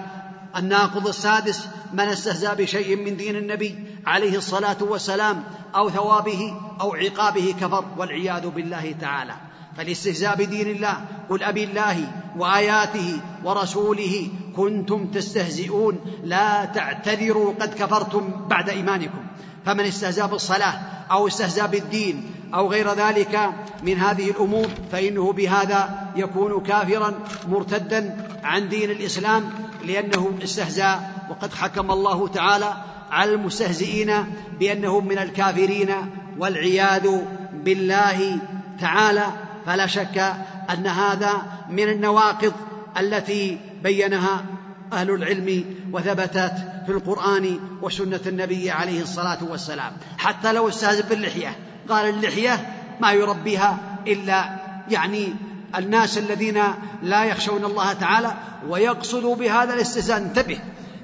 [0.57, 5.43] الناقض السادس من استهزأ بشيء من دين النبي عليه الصلاة والسلام
[5.76, 9.34] أو ثوابه أو عقابه كفر والعياذ بالله تعالى.
[9.78, 10.97] فالاستهزاء بدين الله.
[11.30, 11.97] قل أبي الله
[12.38, 15.99] وآياته ورسوله كنتم تستهزئون.
[16.24, 19.24] لا تعتذروا قد كفرتم بعد إيمانكم.
[19.65, 20.74] فمن استهزأ بالصلاة
[21.11, 23.49] أو استهزأ بالدين أو غير ذلك
[23.84, 27.13] من هذه الأمور فإنه بهذا يكون كافرا
[27.47, 29.43] مرتدا عن دين الإسلام
[29.86, 30.99] لأنه استهزأ
[31.30, 32.74] وقد حكم الله تعالى
[33.11, 34.13] على المستهزئين
[34.59, 35.95] بأنهم من الكافرين
[36.38, 37.09] والعياذ
[37.53, 38.38] بالله
[38.82, 39.26] تعالى.
[39.66, 40.18] فلا شك
[40.70, 42.53] أن هذا من النواقض
[42.99, 44.45] التي بينها
[44.93, 46.53] أهل العلم وثبتت
[46.86, 49.91] في القرآن وسنة النبي عليه الصلاة والسلام.
[50.18, 51.55] حتى لو استهزئ باللحية
[51.89, 54.49] قال اللحية ما يربيها إلا
[54.89, 55.34] يعني
[55.78, 56.64] الناس الذين
[57.03, 58.34] لا يخشون الله تعالى
[58.70, 60.59] ويقصد بهذا الاستهزاء انتبه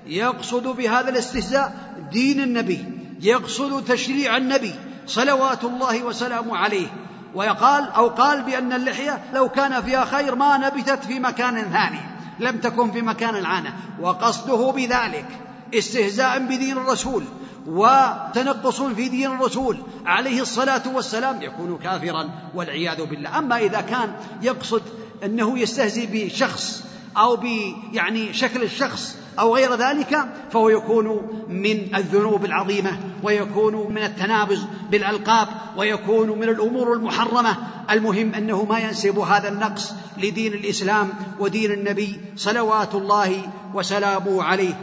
[0.07, 1.73] يقصد بهذا الاستهزاء
[2.11, 2.85] دين النبي
[3.21, 4.73] يقصد تشريع النبي
[5.07, 6.87] صلوات الله وسلامه عليه.
[7.35, 11.99] ويقال أو قال بأن اللحية لو كان فيها خير ما نبتت في مكان ثاني
[12.39, 13.73] لم تكن في مكان العانة.
[13.99, 15.25] وقصده بذلك
[15.73, 17.23] استهزاء بدين الرسول
[17.67, 23.37] وتنقص في دين الرسول عليه الصلاة والسلام يكون كافرا والعياذ بالله.
[23.39, 24.81] أما إذا كان يقصد
[25.23, 26.83] أنه يستهزئ بشخص
[27.17, 27.45] ب
[27.93, 30.17] يعني شكل الشخص أو غير ذلك
[30.51, 31.07] فهو يكون
[31.49, 35.47] من الذنوب العظيمة ويكون من التنابز بالألقاب
[35.77, 37.57] ويكون من الأمور المحرمة.
[37.91, 43.41] المهم أنه ما ينسب هذا النقص لدين الإسلام ودين النبي صلوات الله
[43.73, 44.73] وسلامه عليه.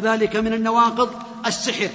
[0.00, 1.10] ذلك من النواقض
[1.46, 1.88] السحر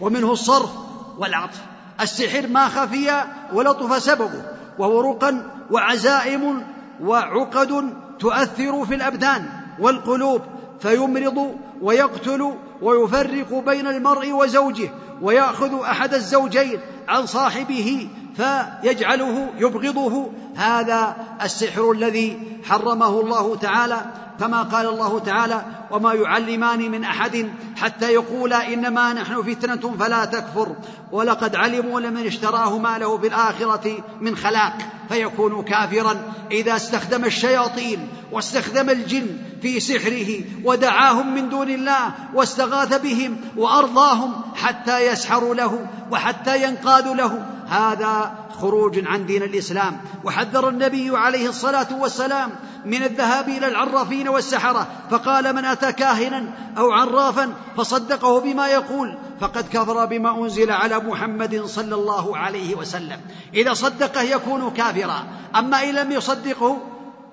[0.00, 0.70] ومنه الصرف
[1.18, 1.60] والعطف.
[2.00, 4.42] السحر ما خفي ولطف سببه
[4.78, 6.66] وهو رقا وعزائم
[7.02, 9.48] وعقد تؤثر في الأبدان
[9.78, 10.42] والقلوب
[10.80, 14.90] فيمرض ويقتل ويفرق بين المرء وزوجه
[15.22, 20.30] ويأخذ أحد الزوجين عن صاحبه فيجعله يبغضه.
[20.56, 24.00] هذا السحر الذي حرمه الله تعالى
[24.40, 30.76] كما قال الله تعالى وما يعلمان من أحد حتى يقولا إنما نحن فتنة فلا تكفر
[31.12, 34.78] ولقد علموا لمن اشتراه ما له في الآخرة من خلاق
[35.08, 36.16] فيكون كافرا
[36.50, 39.26] إذا استخدم الشياطين واستخدم الجن
[39.62, 47.46] في سحره ودعاهم من دون الله واستغاث بهم وأرضاهم حتى يسحروا له وحتى ينقادوا له.
[47.68, 50.00] هذا خروج عن دين الإسلام.
[50.24, 52.50] وحذر النبي عليه الصلاة والسلام
[52.84, 54.86] من الذهاب إلى العرافين والسحرة.
[55.10, 56.44] فقال من أتى كاهنا
[56.78, 59.18] أو عرافا فصدقه بما يقول.
[59.40, 63.20] فقد كفر بما أنزل على محمد صلى الله عليه وسلم.
[63.54, 65.24] إذا صدقه يكون كافرا.
[65.56, 66.78] أما إن لم يصدقه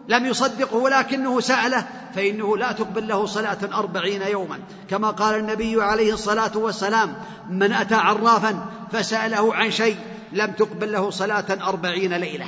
[0.10, 1.86] لم يصدقه ولكنه سأله
[2.16, 4.60] فإنه لا تقبل له صلاة أربعين يوما.
[4.90, 7.16] كما قال النبي عليه الصلاة والسلام
[7.50, 9.98] من أتى عرافا فسأله عن شيء
[10.34, 12.46] لم تقبل له صلاة أربعين ليلة.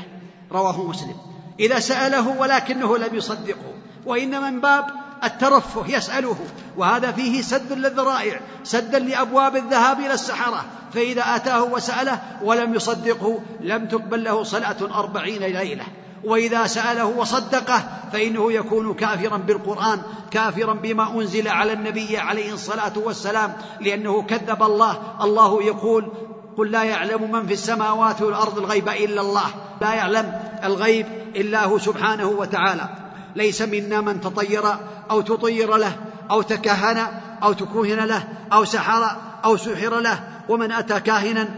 [0.51, 1.15] رواه مسلم.
[1.59, 3.73] إذا سأله ولكنه لم يصدقه
[4.05, 4.85] وإنما من باب
[5.23, 6.37] الترفه يسأله.
[6.77, 10.65] وهذا فيه سد للذرائع سدا لأبواب الذهاب إلى السحرة.
[10.93, 15.85] فإذا أتاه وسأله ولم يصدقه لم تقبل له صلاة أربعين ليلة.
[16.23, 20.01] وإذا سأله وصدقه فإنه يكون كافرا بالقرآن
[20.31, 24.97] كافرا بما أنزل على النبي عليه الصلاة والسلام لأنه كذب الله.
[25.21, 26.11] الله يقول
[26.57, 29.45] قل لا يعلم من في السماوات والأرض الغيب إلا الله.
[29.81, 31.05] لا يعلم الغيب
[31.35, 32.89] إلا هو سبحانه وتعالى.
[33.35, 34.63] ليس منا من تطير
[35.11, 35.95] أو تطير له
[36.31, 37.07] أو تكهن
[37.43, 40.19] أو تكهن له أو سحر أو سحر له
[40.49, 41.49] ومن أتى كاهنا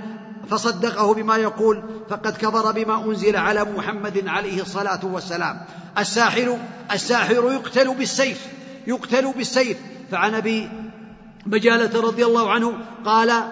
[0.49, 5.61] فصدقه بما يقول فقد كفر بما أنزل على محمد عليه الصلاة والسلام.
[5.97, 6.57] الساحر
[6.91, 8.47] الساحر يقتل بالسيف
[8.87, 9.77] يقتل بالسيف.
[10.11, 10.69] فعن أبي
[11.45, 13.43] مجالة رضي الله عنه قال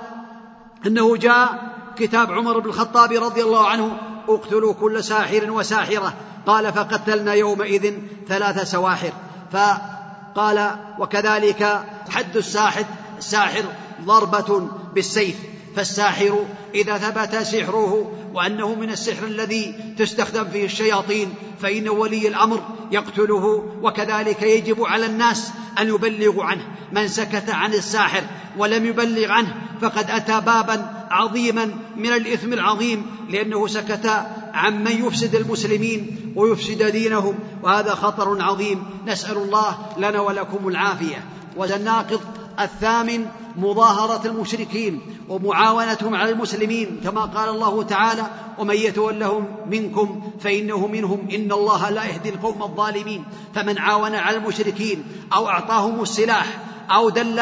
[0.85, 1.59] إنه جاء
[1.95, 3.97] كتاب عمر بن الخطاب رضي الله عنه
[4.29, 6.13] اقتلوا كل ساحر وساحرة.
[6.45, 7.93] قال فقتلنا يومئذ
[8.27, 9.11] ثلاث سواحر.
[9.51, 12.85] فقال وكذلك حد الساحر
[13.17, 13.63] الساحر
[14.01, 15.35] ضربة بالسيف.
[15.75, 16.45] فالساحر
[16.75, 22.61] إذا ثبت سحره وأنه من السحر الذي تستخدم فيه الشياطين فإن ولي الأمر
[22.91, 23.45] يقتله
[23.81, 26.67] وكذلك يجب على الناس أن يبلغوا عنه.
[26.91, 28.23] من سكت عن الساحر
[28.57, 35.35] ولم يبلغ عنه فقد أتى بابا عظيما من الإثم العظيم لأنه سكت عن من يفسد
[35.35, 38.83] المسلمين ويفسد دينهم وهذا خطر عظيم.
[39.07, 41.25] نسأل الله لنا ولكم العافية.
[41.55, 42.21] والناقض
[42.59, 43.25] الثامن
[43.57, 48.23] مظاهرة المشركين ومعاونتهم على المسلمين كما قال الله تعالى
[48.57, 53.23] ومن يتولهم منكم فإنه منهم إن الله لا يهدي القوم الظالمين
[53.55, 56.57] فمن عاون على المشركين أو أعطاهم السلاح
[56.91, 57.41] أو دل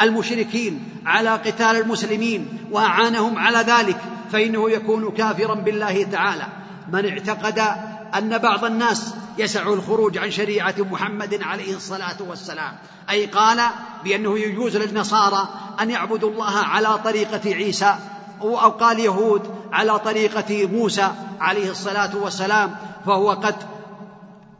[0.00, 4.00] المشركين على قتال المسلمين وأعانهم على ذلك
[4.32, 6.46] فإنه يكون كافرا بالله تعالى.
[6.92, 7.62] من اعتقد
[8.14, 12.72] أن بعض الناس يسع الخروج عن شريعة محمد عليه الصلاة والسلام.
[13.10, 13.60] أي قال
[14.04, 15.48] بأنه يجوز للنصارى
[15.80, 17.94] أن يعبدوا الله على طريقة عيسى
[18.40, 19.42] أو قال يهود
[19.72, 22.76] على طريقة موسى عليه الصلاة والسلام.
[23.06, 23.56] فهو قد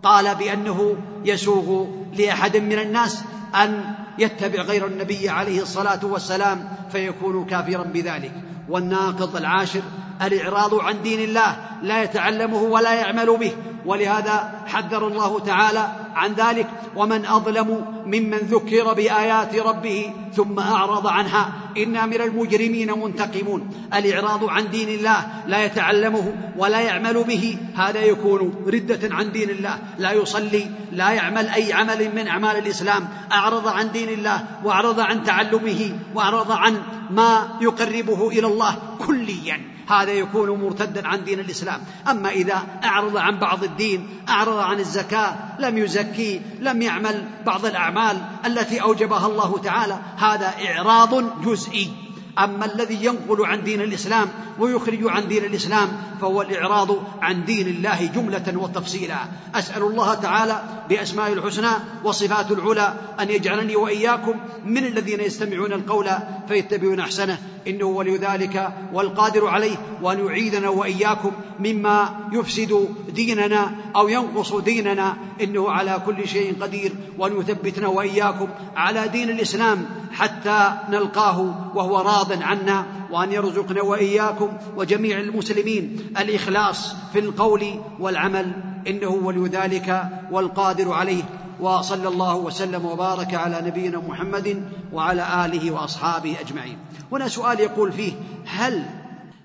[0.03, 3.23] قال بأنه يسوغ لأحد من الناس
[3.55, 8.33] أن يتبع غير النبي عليه الصلاة والسلام فيكون كافرا بذلك.
[8.69, 9.83] والناقض العاشر
[10.23, 13.53] الإعراض عن دين الله لا يتعلمه ولا يعمل به.
[13.87, 16.66] ولهذا حذر الله تعالى عن ذلك.
[16.97, 21.53] ومن أظلم ممن ذكر بآيات ربه ثم أعرض عنها.
[21.77, 23.71] إنا من المجرمين منتقمون.
[23.95, 27.57] الإعراض عن دين الله لا يتعلمه ولا يعمل به.
[27.75, 29.79] هذا يكون ردة عن دين الله.
[29.99, 33.09] لا يصلي لا يعمل أي عمل من أعمال الإسلام.
[33.33, 39.61] أعرض عن دين الله وأعرض عن تعلمه وأعرض عن ما يقربه إلى الله كليا.
[39.89, 41.81] هذا يكون مرتدا عن دين الإسلام.
[42.11, 47.98] أما إذا أعرض عن بعض الدين أعرض عن الزكاة لم يزكي لم يعمل بعض الأعمال
[48.47, 49.99] التي أوجبها الله تعالى.
[50.17, 52.08] هذا إعراض جزئي.
[52.39, 54.28] أما الذي ينقل عن دين الإسلام
[54.59, 55.89] ويخرج عن دين الإسلام
[56.20, 56.89] فهو الإعراض
[57.22, 59.16] عن دين الله جملة وتفصيلا.
[59.55, 61.70] أسأل الله تعالى بأسماء الحسنى
[62.05, 64.34] وصفات العلى أن يجعلني وإياكم
[64.64, 66.09] من الذين يستمعون القول
[66.49, 67.39] فيتبعون أحسنه.
[67.66, 75.16] إنه ولي ذلك والقادر عليه وأن يعيذنا وإياكم مما يفسد ديننا أو ينقص ديننا.
[75.43, 81.39] إنه على كل شيء قدير وأن يثبتنا وإياكم على دين الإسلام حتى نلقاه
[81.74, 87.64] وهو راض عنا وأن يرزقنا وإياكم وجميع المسلمين الإخلاص في القول
[88.01, 88.53] والعمل.
[88.89, 91.22] إنه ولي ذلك والقادر عليه.
[91.61, 96.79] وصلى الله وسلم وبارك على نبينا محمد وعلى آله وأصحابه أجمعين.
[97.12, 98.12] هنا سؤال يقول فيه
[98.47, 98.85] هل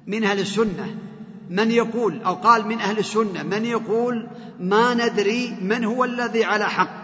[0.08, 0.96] من أهل السنة
[1.50, 4.28] من يقول أو قال من أهل السنة من يقول
[4.60, 7.04] ما ندري من هو الذي على حق؟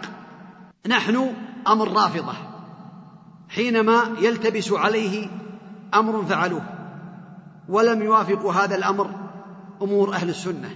[0.86, 1.34] نحن
[1.68, 2.32] ام الرافضه
[3.48, 5.28] حينما يلتبس عليه
[5.94, 6.62] أمر فعلوه
[7.68, 9.10] ولم يوافقوا هذا الأمر
[9.82, 10.70] أمور أهل السنة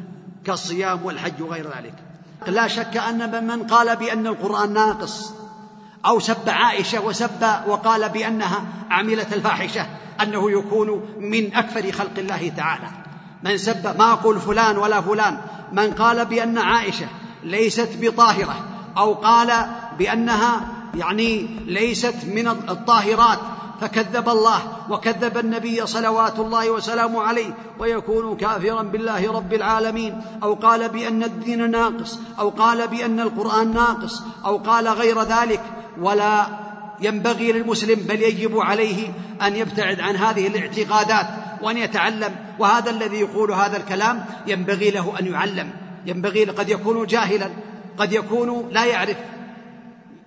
[0.44, 1.94] كالصيام والحج وغير ذلك.
[2.46, 5.34] لا شك أن من قال بأن القرآن ناقص
[6.06, 9.86] أو سب عائشة وسب وقال بأنها عملت الفاحشة
[10.22, 12.88] أنه يكون من أكثر خلق الله تعالى.
[13.42, 15.38] من سب ما أقول فلان ولا فلان
[15.72, 17.06] من قال بأن عائشة
[17.42, 18.54] ليست بطاهرة
[18.96, 19.66] أو قال
[19.98, 20.60] بأنها
[20.94, 23.38] يعني ليست من الطاهرات
[23.81, 24.61] فكذب الله
[24.91, 30.20] وكذب النبي صلوات الله وسلامه عليه ويكون كافرا بالله رب العالمين.
[30.43, 35.61] أو قال بأن الدين ناقص أو قال بأن القرآن ناقص أو قال غير ذلك.
[36.01, 36.47] ولا
[37.01, 39.09] ينبغي للمسلم بل يجب عليه
[39.43, 41.27] أن يبتعد عن هذه الاعتقادات
[41.62, 42.37] وأن يتعلم.
[42.59, 45.70] وهذا الذي يقول هذا الكلام ينبغي له أن يعلم.
[46.07, 47.51] ينبغي قد يكون جاهلا
[47.99, 49.16] قد يكون لا يعرف.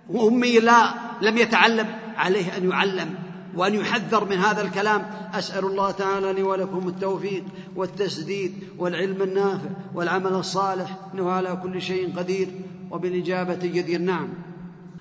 [0.09, 1.87] وأمي لا لم يتعلم
[2.17, 3.26] عليه أن يعلم.
[3.57, 5.29] وأن يحذر من هذا الكلام.
[5.33, 7.43] أسأل الله تعالى لي ولكم التوفيق
[7.75, 10.97] والتسديد والعلم النافع والعمل الصالح.
[11.13, 12.47] إنه على كل شيء قدير
[12.91, 14.01] وبالإجابة جدير.
[14.01, 14.29] نعم.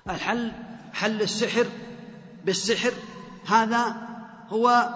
[0.09, 0.51] الحل
[0.93, 1.65] حل السحر
[2.45, 2.91] بالسحر.
[3.47, 3.95] هذا
[4.49, 4.89] هو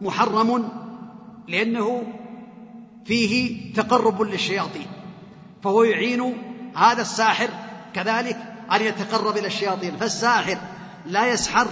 [0.00, 0.68] محرم
[1.48, 2.02] لأنه
[3.04, 4.86] فيه تقرب للشياطين
[5.62, 6.34] فهو يعين
[6.76, 7.48] هذا الساحر
[7.94, 8.36] كذلك
[8.72, 9.96] أن يتقرب إلى الشياطين.
[9.96, 10.58] فالساحر
[11.06, 11.66] لا يسحر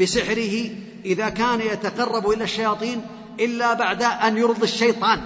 [0.00, 0.70] بسحره
[1.04, 3.02] إذا كان يتقرب إلى الشياطين
[3.40, 5.20] إلا بعد أن يرضي الشيطان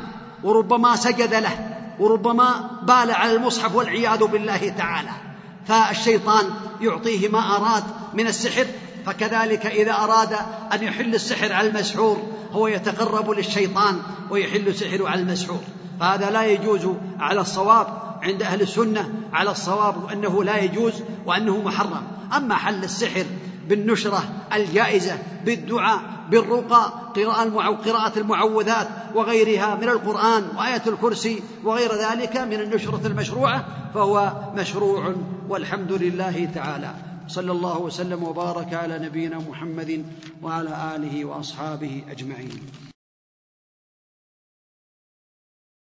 [0.45, 5.11] وربما سجد له وربما بال على المصحف والعياذ بالله تعالى.
[5.67, 6.45] فالشيطان
[6.81, 8.67] يعطيه ما أراد من السحر
[9.07, 10.33] فكذلك إذا أراد
[10.73, 12.23] أن يحل السحر على المسحور
[12.53, 15.61] هو يتقرب للشيطان ويحل السحر على المسحور.
[16.01, 17.87] فهذا لا يجوز على الصواب
[18.23, 20.93] عند أهل السنة على الصواب أنه لا يجوز
[21.27, 22.03] وأنه محرم.
[22.37, 23.25] أما حل السحر
[23.69, 26.01] بالنشرة الجائزة بالدعاء
[26.31, 26.93] بالرقى
[27.75, 35.15] قراءة المعوذات وغيرها من القرآن وآية الكرسي وغير ذلك من النشرة المشروعة فهو مشروع
[35.49, 36.95] والحمد لله تعالى.
[37.29, 40.05] صلى الله وسلم وبارك على نبينا محمد
[40.43, 42.94] وعلى آله وأصحابه أجمعين.